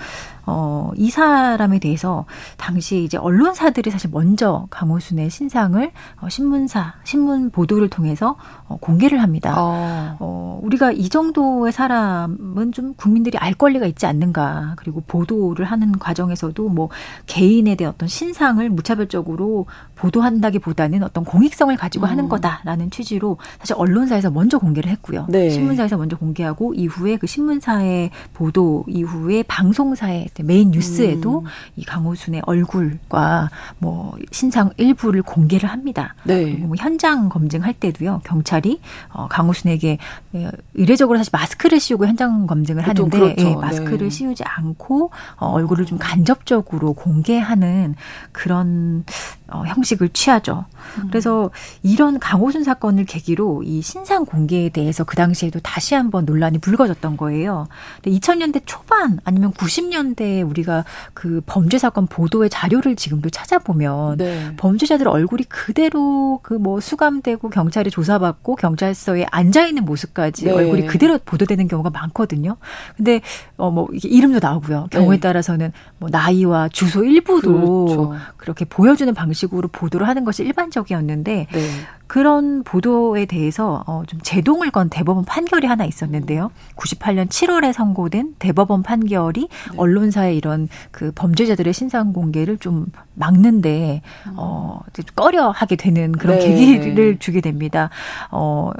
[0.50, 2.24] 어, 이 사람에 대해서
[2.56, 5.92] 당시 이제 언론사들이 사실 먼저 강호순의 신상을
[6.22, 8.36] 어, 신문사, 신문 보도를 통해서
[8.66, 9.54] 어, 공개를 합니다.
[9.58, 10.16] 어.
[10.20, 14.72] 어, 우리가 이 정도의 사람은 좀 국민들이 알 권리가 있지 않는가.
[14.76, 16.88] 그리고 보도를 하는 과정에서도 뭐
[17.26, 22.10] 개인에 대한 어떤 신상을 무차별적으로 보도한다기보다는 어떤 공익성을 가지고 음.
[22.10, 25.26] 하는 거다라는 취지로 사실 언론사에서 먼저 공개를 했고요.
[25.28, 25.50] 네.
[25.50, 31.44] 신문사에서 먼저 공개하고 이후에 그 신문사의 보도 이후에 방송사의 메인 뉴스에도 음.
[31.76, 36.14] 이 강호순의 얼굴과 뭐 신상 일부를 공개를 합니다.
[36.24, 36.44] 네.
[36.44, 38.80] 그리고 뭐 현장 검증할 때도요 경찰이
[39.10, 39.98] 어, 강호순에게
[40.34, 43.48] 예, 의례적으로 사실 마스크를 씌우고 현장 검증을 하는데 그렇죠.
[43.48, 44.10] 예, 마스크를 네.
[44.10, 47.94] 씌우지 않고 어, 얼굴을 좀 간접적으로 공개하는
[48.32, 49.04] 그런
[49.50, 50.66] 어, 형식을 취하죠.
[50.98, 51.08] 음.
[51.08, 51.50] 그래서
[51.82, 57.66] 이런 강호순 사건을 계기로 이 신상 공개에 대해서 그 당시에도 다시 한번 논란이 불거졌던 거예요.
[58.02, 60.84] 근데 2000년대 초반 아니면 90년대에 우리가
[61.14, 64.54] 그 범죄 사건 보도의 자료를 지금도 찾아보면 네.
[64.56, 70.50] 범죄자들 얼굴이 그대로 그 뭐 수감되고 경찰에 조사받고 경찰서에 앉아 있는 모습까지 네.
[70.50, 72.56] 얼굴이 그대로 보도되는 경우가 많거든요.
[72.96, 73.20] 근데
[73.56, 74.88] 어 뭐 이름도 나오고요.
[74.90, 75.20] 경우에 네.
[75.20, 78.14] 따라서는 뭐 나이와 주소 일부도 그렇죠.
[78.36, 81.60] 그렇게 보여주는 방식 방식으로 보도를 하는 것이 일반적이었는데 네.
[82.06, 86.50] 그런 보도에 대해서 어, 좀 제동을 건 대법원 판결이 하나 있었는데요.
[86.76, 89.76] 98년 7월에 선고된 대법원 판결이 네.
[89.76, 94.02] 언론사의 이런 그 범죄자들의 신상 공개를 좀 막는데
[94.36, 94.80] 어,
[95.14, 96.48] 꺼려 하게 되는 그런 네.
[96.48, 97.90] 계기를 주게 됩니다.
[98.30, 98.72] 어,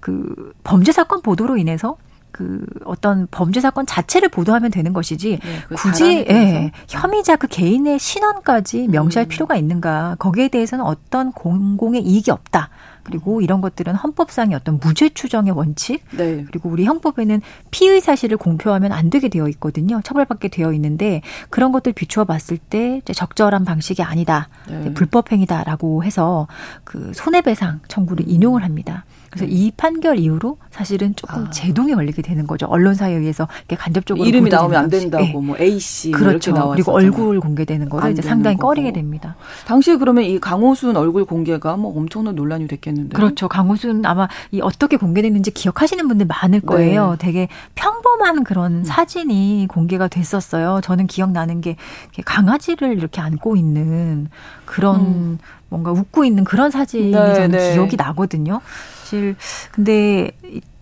[0.00, 1.96] 그 범죄 사건 보도로 인해서
[2.36, 7.98] 그 어떤 범죄 사건 자체를 보도하면 되는 것이지 네, 그 굳이 예, 혐의자 그 개인의
[7.98, 9.28] 신원까지 명시할 음.
[9.28, 12.68] 필요가 있는가 거기에 대해서는 어떤 공공의 이익이 없다.
[13.04, 13.42] 그리고 음.
[13.42, 16.44] 이런 것들은 헌법상의 어떤 무죄 추정의 원칙 네.
[16.46, 20.02] 그리고 우리 형법에는 피의 사실을 공표하면 안 되게 되어 있거든요.
[20.02, 24.48] 처벌받게 되어 있는데 그런 것들 비추어 봤을 때 적절한 방식이 아니다.
[24.68, 24.92] 네.
[24.92, 26.48] 불법 행위다라고 해서
[26.84, 29.04] 그 손해배상 청구를 인용을 합니다.
[29.36, 31.50] 그래서 이 판결 이후로 사실은 조금 아.
[31.50, 32.66] 제동이 걸리게 되는 거죠.
[32.66, 35.32] 언론사에 의해서 이렇게 간접적으로 이름이 나오면 안 된다고 네.
[35.32, 36.52] 뭐 A 씨 그렇죠.
[36.72, 38.68] 그리고 얼굴 공개되는 거를 이제 상당히 거고.
[38.68, 39.36] 꺼리게 됩니다.
[39.66, 43.14] 당시에 그러면 이 강호순 얼굴 공개가 뭐 엄청난 논란이 됐겠는데.
[43.14, 43.48] 그렇죠.
[43.48, 46.66] 강호순 아마 이 어떻게 공개됐는지 기억하시는 분들 많을 네.
[46.66, 47.10] 거예요.
[47.12, 47.16] 네.
[47.18, 48.84] 되게 평범한 그런 음.
[48.84, 50.80] 사진이 공개가 됐었어요.
[50.82, 51.76] 저는 기억나는 게
[52.24, 54.28] 강아지를 이렇게 안고 있는
[54.64, 55.38] 그런 음.
[55.68, 57.72] 뭔가 웃고 있는 그런 사진이 네, 저는 네.
[57.74, 58.60] 기억이 나거든요.
[59.06, 59.36] 사실
[59.70, 60.32] 근데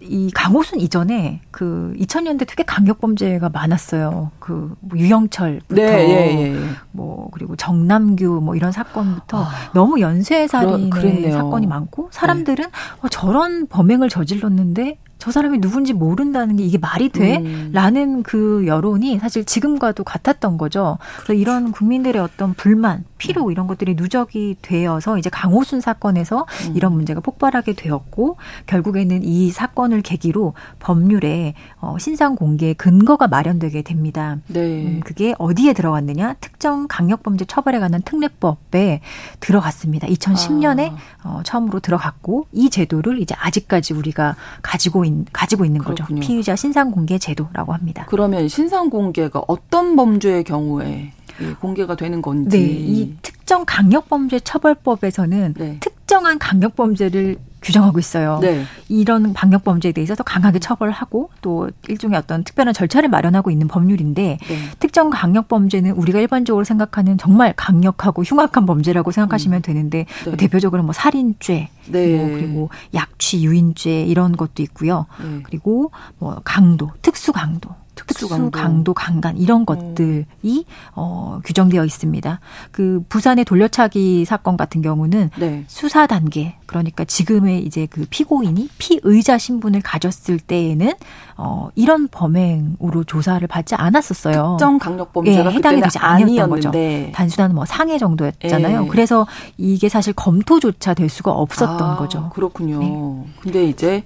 [0.09, 4.30] 이 강호순 이전에 그 2000년대 되게 강력 범죄가 많았어요.
[4.38, 6.68] 그뭐 유영철부터 네, 예, 예, 예.
[6.92, 12.70] 뭐 그리고 정남규 뭐 이런 사건부터 아, 너무 연쇄 살인의 사건이 많고 사람들은 네.
[13.02, 17.38] 어, 저런 범행을 저질렀는데 저 사람이 누군지 모른다는 게 이게 말이 돼?
[17.38, 17.70] 음.
[17.72, 20.98] 라는 그 여론이 사실 지금과도 같았던 거죠.
[21.22, 23.50] 그래서 이런 국민들의 어떤 불만, 피로 음.
[23.50, 26.76] 이런 것들이 누적이 되어서 이제 강호순 사건에서 음.
[26.76, 28.36] 이런 문제가 폭발하게 되었고
[28.66, 34.38] 결국에는 이 사건을 계기로 법률에 어, 신상 공개 근거가 마련되게 됩니다.
[34.49, 34.61] 네.
[34.84, 36.34] 음, 그게 어디에 들어갔느냐?
[36.40, 39.01] 특정 강력범죄 처벌에 관한 특례법에
[39.40, 40.07] 들어갔습니다.
[40.09, 40.97] 2010년에 아.
[41.24, 46.20] 어, 처음으로 들어갔고 이 제도를 이제 아직까지 우리가 가지고 있는 가지고 있는 그렇군요.
[46.20, 46.26] 거죠.
[46.26, 48.07] 피의자 신상 공개 제도라고 합니다.
[48.09, 51.12] 그러면 신상 공개가 어떤 범죄의 경우에
[51.61, 52.59] 공개가 되는 건지.
[52.59, 55.76] 네, 이 특정 강력범죄 처벌법에서는 네.
[55.80, 58.39] 특정한 강력범죄를 규정하고 있어요.
[58.41, 58.65] 네.
[58.89, 64.39] 이런 방역 범죄에 대해서 더 강하게 처벌하고 또 일종의 어떤 특별한 절차를 마련하고 있는 법률인데
[64.41, 64.59] 네.
[64.79, 69.62] 특정 강력 범죄는 우리가 일반적으로 생각하는 정말 강력하고 흉악한 범죄라고 생각하시면 음.
[69.62, 70.31] 되는데 네.
[70.31, 72.17] 뭐 대표적으로 뭐 살인죄, 네.
[72.17, 75.07] 뭐 그리고 약취, 유인죄 이런 것도 있고요.
[75.23, 75.41] 네.
[75.43, 80.64] 그리고 뭐 강도, 특수 강도 특수, 강도, 강간 이런 것들이
[80.95, 82.40] 어, 규정되어 있습니다.
[82.70, 85.64] 그 부산의 돌려차기 사건 같은 경우는 네.
[85.68, 90.92] 수사 단계 그러니까 지금의 이제 그 피고인이 피의자 신분을 가졌을 때에는
[91.36, 94.57] 어, 이런 범행으로 조사를 받지 않았었어요.
[94.59, 96.72] 특정 강력 범죄가 예, 해당이 되지 아니었던 거죠.
[97.12, 98.84] 단순한 뭐 상해 정도였잖아요.
[98.84, 98.88] 예.
[98.88, 99.26] 그래서
[99.57, 102.30] 이게 사실 검토조차 될 수가 없었던 아, 거죠.
[102.34, 102.78] 그렇군요.
[102.80, 103.32] 네.
[103.40, 104.05] 근데 이제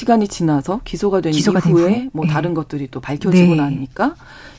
[0.00, 2.32] 시간이 지나서 기소가 된 기소가 이후에 뭐 네.
[2.32, 3.56] 다른 것들이 또 밝혀지고 네.
[3.56, 4.14] 나니까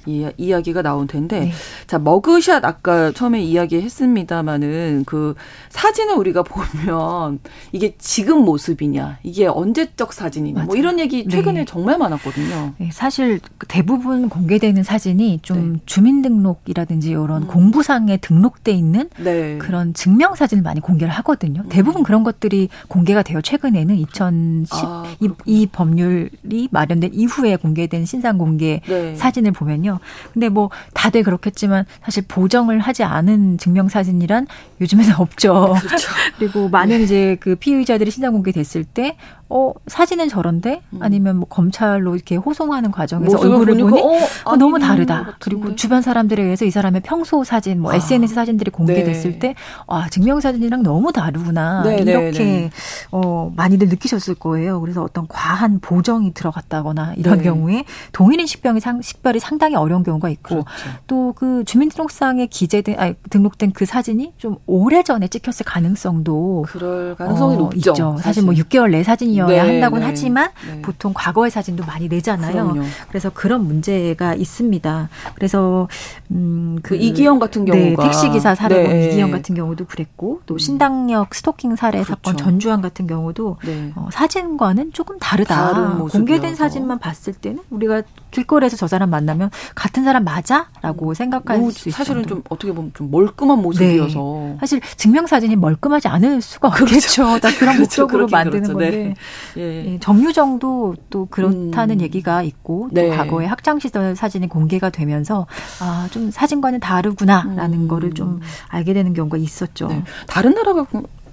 [0.05, 1.51] 이, 이야기가 나온 텐데 네.
[1.87, 5.35] 자 머그샷 아까 처음에 이야기했습니다마는 그
[5.69, 7.39] 사진을 우리가 보면
[7.71, 10.67] 이게 지금 모습이냐 이게 언제적 사진이냐 뭐 맞아요.
[10.67, 11.65] 뭐 이런 얘기 최근에 네.
[11.65, 12.73] 정말 많았거든요.
[12.77, 15.79] 네, 사실 대부분 공개되는 사진이 좀 네.
[15.85, 17.47] 주민등록이라든지 이런 음.
[17.47, 19.57] 공부상에 등록돼 있는 네.
[19.57, 21.61] 그런 증명 사진을 많이 공개를 하거든요.
[21.61, 21.69] 음.
[21.69, 23.41] 대부분 그런 것들이 공개가 돼요.
[23.41, 29.15] 최근에는 2010 아, 이, 이 법률이 마련된 이후에 공개된 신상 공개 네.
[29.15, 29.90] 사진을 보면요.
[29.91, 29.99] 거거든요.
[30.33, 34.47] 근데 뭐 다들 그렇겠지만 사실 보정을 하지 않은 증명 사진이란
[34.79, 35.75] 요즘에는 없죠.
[35.81, 36.09] 그렇죠.
[36.37, 37.03] 그리고 많은 네.
[37.03, 39.17] 이제 그 피의자들이 신상 공개됐을 때
[39.53, 40.99] 어, 사진은 저런데 음.
[41.01, 45.35] 아니면 뭐 검찰로 이렇게 호송하는 과정에서 얼굴을 보니 어, 어, 너무 다르다.
[45.39, 47.95] 그리고 주변 사람들에 의해서 이 사람의 평소 사진, 뭐 아.
[47.95, 49.39] SNS 사진들이 공개됐을 네.
[49.39, 49.55] 때
[49.87, 51.83] 아, 증명 사진이랑 너무 다르구나.
[51.83, 52.69] 네, 네 이렇게 네,
[53.11, 54.79] 어, 많이들 느끼셨을 거예요.
[54.79, 57.43] 그래서 어떤 과한 보정이 들어갔다거나 이런 네.
[57.43, 57.83] 경우에
[58.13, 60.89] 동일인 식별이 상, 식별이 상당히 어려운 경우가 있고 그렇죠.
[61.07, 67.57] 또그 주민등록상에 기재된 아니, 등록된 그 사진이 좀 오래 전에 찍혔을 가능성도 그럴 가능성이 어,
[67.57, 67.77] 높죠.
[67.77, 68.11] 있죠.
[68.17, 69.40] 사실, 사실 뭐 6개월 내 사진이요.
[69.41, 70.81] 사진이어야 네, 한다고는 네, 하지만 네.
[70.81, 72.53] 보통 과거의 사진도 많이 내잖아요.
[72.53, 72.83] 그럼요.
[73.09, 75.09] 그래서 그런 문제가 있습니다.
[75.35, 75.87] 그래서
[76.31, 79.09] 음그 그 이기영 같은 네, 경우가 택시 기사 사례 네.
[79.09, 80.57] 이기영 같은 경우도 그랬고 또 음.
[80.57, 82.11] 신당역 스토킹 사례 그렇죠.
[82.15, 83.91] 사건 전주환 같은 경우도 네.
[83.95, 85.97] 어, 사진과는 조금 다르다.
[86.11, 91.13] 공개된 사진만 봤을 때는 우리가 길거리에서 저 사람 만나면 같은 사람 맞아?라고 음.
[91.13, 91.97] 생각할 오, 수 있어요.
[91.97, 94.57] 사실은 좀 어떻게 보면 좀 멀끔한 모습이어서 네.
[94.59, 97.23] 사실 증명 사진이 멀끔하지 않을 수가 그렇죠.
[97.25, 97.39] 없겠죠.
[97.39, 98.03] 다 그런 그렇죠.
[98.03, 98.73] 목적으로 만드는 그렇죠.
[98.73, 99.13] 건데
[99.57, 99.93] 예.
[99.93, 99.99] 예.
[99.99, 102.01] 정유정도 또 그렇다는 음.
[102.01, 103.09] 얘기가 있고 또 네.
[103.09, 105.47] 과거에 학창 시절 사진이 공개가 되면서
[105.79, 107.87] 아 좀 사진과는 다르구나라는 음.
[107.87, 109.87] 거를 좀 알게 되는 경우가 있었죠.
[109.87, 110.03] 네.
[110.27, 110.73] 다른 나라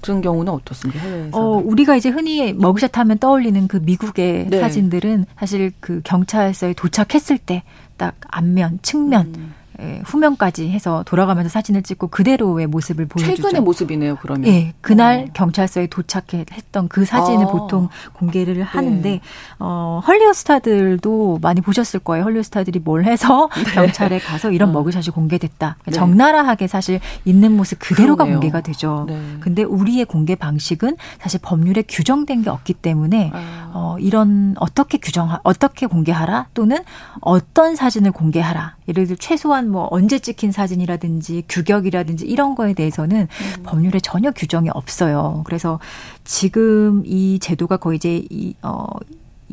[0.01, 1.01] 같은 경우는 어떻습니까?
[1.01, 1.39] 해외에서?
[1.39, 4.61] 어, 우리가 이제 흔히 머그샷 하면 떠올리는 그 미국의 네.
[4.61, 7.63] 사진들은 사실 그 경찰서에 도착했을 때
[7.99, 9.55] 딱 앞면, 측면 음.
[9.81, 13.37] 예, 후면까지 해서 돌아가면서 사진을 찍고 그대로의 모습을 보여주죠.
[13.37, 14.49] 최근의 모습이네요, 그러면.
[14.49, 15.33] 예, 그날 어.
[15.35, 17.53] 경찰서에 도착했던 그 사진을 어.
[17.53, 18.63] 보통 공개를 네.
[18.63, 19.21] 하는데 네.
[19.61, 22.25] 어, 헐리우드 스타들도 많이 보셨을 거예요.
[22.25, 23.71] 헐리우드 스타들이 뭘 해서 네.
[23.73, 24.73] 경찰에 가서 이런 어.
[24.73, 25.77] 머그샷이 공개됐다.
[25.87, 25.93] 네.
[25.93, 28.41] 적나라하게 사실 있는 모습 그대로가 그러네요.
[28.41, 29.05] 공개가 되죠.
[29.09, 29.21] 네.
[29.39, 33.71] 근데 우리의 공개 방식은 사실 법률에 규정된 게 없기 때문에 아.
[33.75, 36.79] 어, 이런 어떻게 규정 어떻게 공개하라 또는
[37.21, 38.77] 어떤 사진을 공개하라.
[38.89, 43.63] 예를 들어 최소한 뭐 언제 찍힌 사진이라든지 규격이라든지 이런 거에 대해서는 음.
[43.63, 45.43] 법률에 전혀 규정이 없어요.
[45.45, 45.79] 그래서
[46.25, 48.87] 지금 이 제도가 거의 이제 이, 어,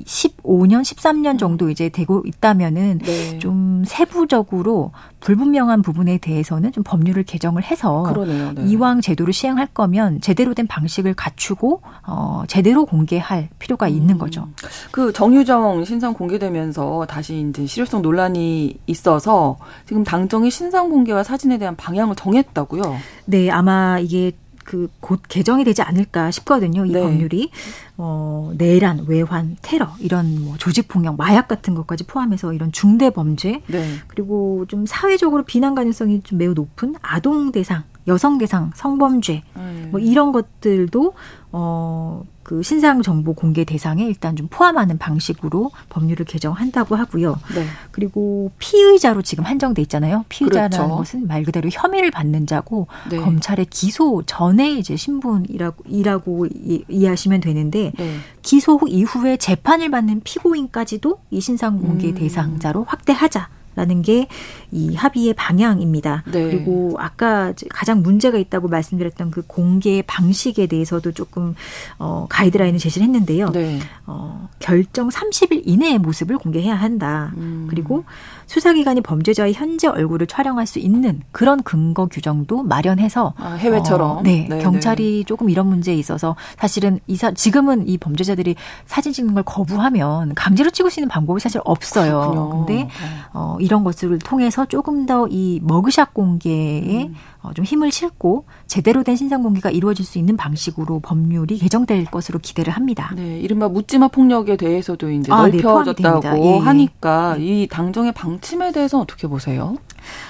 [0.04, 3.40] 15년, 13년 정도 이제 되고 있다면은 네.
[3.40, 4.92] 좀 세부적으로
[5.22, 8.66] 불분명한 부분에 대해서는 좀 법률을 개정을 해서 그러네요, 네.
[8.66, 13.92] 이왕 제도를 시행할 거면 제대로 된 방식을 갖추고 어 제대로 공개할 필요가 음.
[13.92, 14.48] 있는 거죠.
[14.92, 21.76] 그 정유정 신상 공개되면서 다시 이제 실효성 논란이 있어서 지금 당정이 신상 공개와 사진에 대한
[21.76, 22.96] 방향을 정했다고요?
[23.26, 24.34] 네, 아마 이게
[24.66, 26.84] 그 곧 개정이 되지 않을까 싶거든요.
[26.86, 27.00] 이 네.
[27.00, 27.52] 법률이
[27.98, 33.62] 어 내란, 외환, 테러 이런 뭐 조직 폭력, 마약 같은 것까지 포함해서 이런 중대 범죄
[33.68, 33.88] 네.
[34.08, 39.88] 그리고 좀 사회적으로 비난 가능성이 좀 매우 높은 아동 대상, 여성 대상 성범죄 음.
[39.92, 41.14] 뭐 이런 것들도
[41.52, 47.40] 어 그 신상 정보 공개 대상에 일단 좀 포함하는 방식으로 법률을 개정한다고 하고요.
[47.56, 47.66] 네.
[47.90, 50.26] 그리고 피의자로 지금 한정돼 있잖아요.
[50.30, 50.96] 피의자라는 그렇죠.
[50.96, 53.18] 것은 말 그대로 혐의를 받는 자고 네.
[53.18, 58.18] 검찰의 기소 전에 이제 신분이라고 이라고 이 해하시면 되는데 네.
[58.44, 62.14] 기소 이후에 재판을 받는 피고인까지도 이 신상 공개 음.
[62.14, 63.50] 대상자로 확대하자.
[63.76, 64.28] 라는 게
[64.76, 66.24] 이 합의의 방향입니다.
[66.26, 66.44] 네.
[66.44, 71.56] 그리고 아까 가장 문제가 있다고 말씀드렸던 그 공개 방식에 대해서도 조금
[71.98, 73.52] 어 가이드라인을 제시를 했는데요.
[73.52, 73.80] 네.
[74.06, 77.32] 어 결정 30일 이내의 모습을 공개해야 한다.
[77.38, 77.68] 음.
[77.70, 78.04] 그리고
[78.48, 84.46] 수사기관이 범죄자의 현재 얼굴을 촬영할 수 있는 그런 근거 규정도 마련해서 아, 해외처럼 어, 네,
[84.50, 85.24] 네 경찰이 네.
[85.24, 88.56] 조금 이런 문제에 있어서 사실은 이사 지금은 이 범죄자들이
[88.86, 92.20] 사진 찍는 걸 거부하면 강제로 찍을 수 있는 방법이 사실 없어요.
[92.20, 92.66] 그렇군요.
[92.66, 92.90] 근데
[93.32, 97.16] 어 이런 것들을 통해서 조금 더 이 머그샷 공개에 음.
[97.42, 102.40] 어, 좀 힘을 실고 제대로 된 신상 공개가 이루어질 수 있는 방식으로 법률이 개정될 것으로
[102.40, 103.12] 기대를 합니다.
[103.16, 108.72] 네, 이른바 묻지마 폭력에 대해서도 이제 아, 네, 넓혀졌다고 네, 예, 하니까 이 당정의 방침에
[108.72, 109.76] 대해서 어떻게 보세요?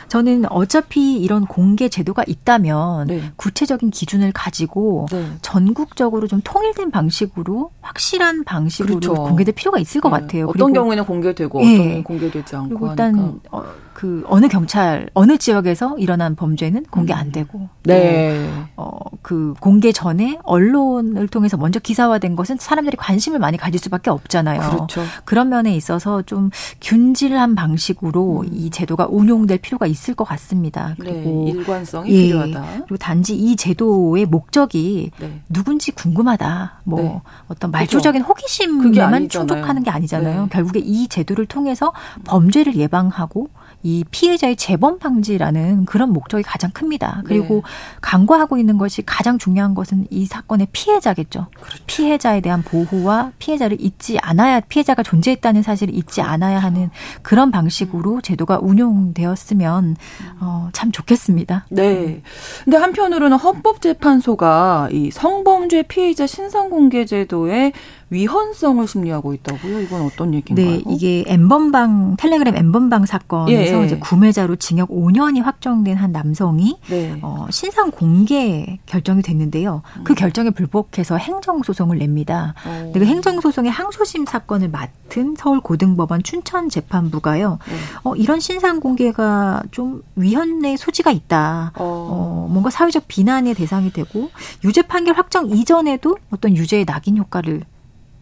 [0.07, 3.31] 저는 어차피 이런 공개 제도가 있다면 네.
[3.35, 5.25] 구체적인 기준을 가지고 네.
[5.41, 9.13] 전국적으로 좀 통일된 방식으로 확실한 방식으로 그렇죠.
[9.23, 10.21] 공개될 필요가 있을 것 네.
[10.21, 10.47] 같아요.
[10.47, 13.63] 어떤 경우에는 공개되고 어떤 경우는 공개되지 않고 일단 어,
[13.95, 18.45] 그 어느 경찰 어느 지역에서 일어난 범죄는 공개 안 되고 네.
[18.75, 24.59] 어그 공개 전에 언론을 통해서 먼저 기사화된 것은 사람들이 관심을 많이 가질 수밖에 없잖아요.
[24.69, 25.01] 그렇죠.
[25.23, 26.49] 그런 면에 있어서 좀
[26.81, 28.49] 균질한 방식으로 음.
[28.51, 30.89] 이 제도가 운용될 필요가 있을 것 같습니다.
[30.99, 32.65] 네, 그리고 네, 일관성이 예, 필요하다.
[32.79, 35.41] 그리고 단지 이 제도의 목적이 네.
[35.47, 36.81] 누군지 궁금하다.
[36.83, 37.21] 뭐 네.
[37.47, 40.41] 어떤 말조적인 호기심에만 충족하는 게 아니잖아요.
[40.43, 40.49] 네.
[40.51, 41.93] 결국에 이 제도를 통해서
[42.25, 43.47] 범죄를 예방하고
[43.85, 47.21] 이 피해자의 재범 방지라는 그런 목적이 가장 큽니다.
[47.23, 47.61] 그리고 네.
[48.01, 51.45] 강구하고 있는 것이 가장 중요한 것은 이 사건의 피해자겠죠.
[51.61, 51.83] 그렇죠.
[51.85, 56.23] 피해자에 대한 보호와 피해자를 잊지 않아야 피해자가 존재했다는 사실을 잊지 그렇죠.
[56.23, 56.89] 않아야 하는
[57.21, 59.97] 그런 방식으로 제도가 운용되었으면
[60.39, 61.67] 어, 참 좋겠습니다.
[61.69, 62.23] 네.
[62.63, 67.71] 근데 한편으로는 헌법재판소가 이 성범죄 피해자 신상 공개 제도에
[68.15, 69.81] 위헌성을 심리하고 있다고요?
[69.81, 70.77] 이건 어떤 얘기인가요?
[70.77, 73.85] 네, 이게 엠번방 텔레그램 엠번방 사건에서 예.
[73.85, 77.19] 이제 구매자로 징역 5년이 확정된 한 남성이 네.
[77.21, 79.81] 어, 신상 공개 결정이 됐는데요.
[80.05, 80.15] 그 음.
[80.15, 82.53] 결정에 불복해서 행정 소송을 냅니다.
[82.65, 82.91] 어.
[82.93, 87.59] 그 행정 소송의 항소심 사건을 맡은 서울 고등법원 춘천 재판부가요.
[87.67, 87.75] 네.
[88.03, 91.73] 어, 이런 신상 공개가 좀 위헌의 소지가 있다.
[91.75, 91.83] 어.
[91.83, 94.29] 어, 뭔가 사회적 비난의 대상이 되고
[94.63, 97.63] 유죄 판결 확정 이전에도 어떤 유죄의 낙인 효과를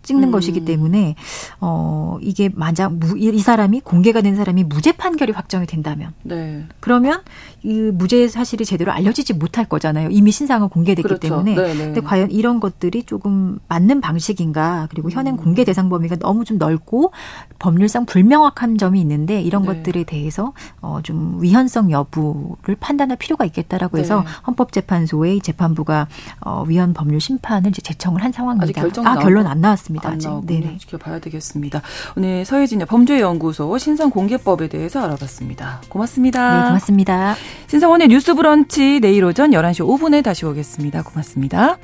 [0.04, 0.32] 찍는 음.
[0.32, 1.16] 것이기 때문에
[1.60, 6.66] 어 이게 만약 무, 이 사람이 공개가 된 사람이 무죄 판결이 확정이 된다면 네.
[6.80, 7.22] 그러면
[7.64, 10.10] 이 무죄 사실이 제대로 알려지지 못할 거잖아요.
[10.12, 11.20] 이미 신상은 공개됐기 그렇죠.
[11.20, 11.56] 때문에.
[11.56, 11.74] 네네.
[11.74, 11.84] 네.
[11.86, 14.88] 근데 과연 이런 것들이 조금 맞는 방식인가?
[14.90, 15.38] 그리고 현행 음.
[15.38, 17.14] 공개 대상 범위가 너무 좀 넓고
[17.60, 19.70] 법률상 불명확한 점이 있는데 이런 네.
[19.70, 20.52] 것들에 대해서
[20.82, 24.26] 어좀 위헌성 여부를 판단할 필요가 있겠다라고 해서 네.
[24.48, 26.08] 헌법재판소의 재판부가
[26.42, 28.64] 어 위헌 법률 심판을 이제 제청을 한 상황입니다.
[28.66, 30.10] 아직 결정 아 결론 안 나왔습니다.
[30.10, 30.30] 안 아직.
[30.46, 31.82] 네 지켜봐야 되겠습니다.
[32.18, 35.82] 오늘 서혜진의 범죄연구소 신상 공개법에 대해서 알아봤습니다.
[35.88, 36.58] 고맙습니다.
[36.58, 37.36] 네, 고맙습니다.
[37.68, 41.04] 신성원의 뉴스 브런치 내일 오전 11시 5분에 다시 오겠습니다.
[41.04, 41.78] 고맙습니다.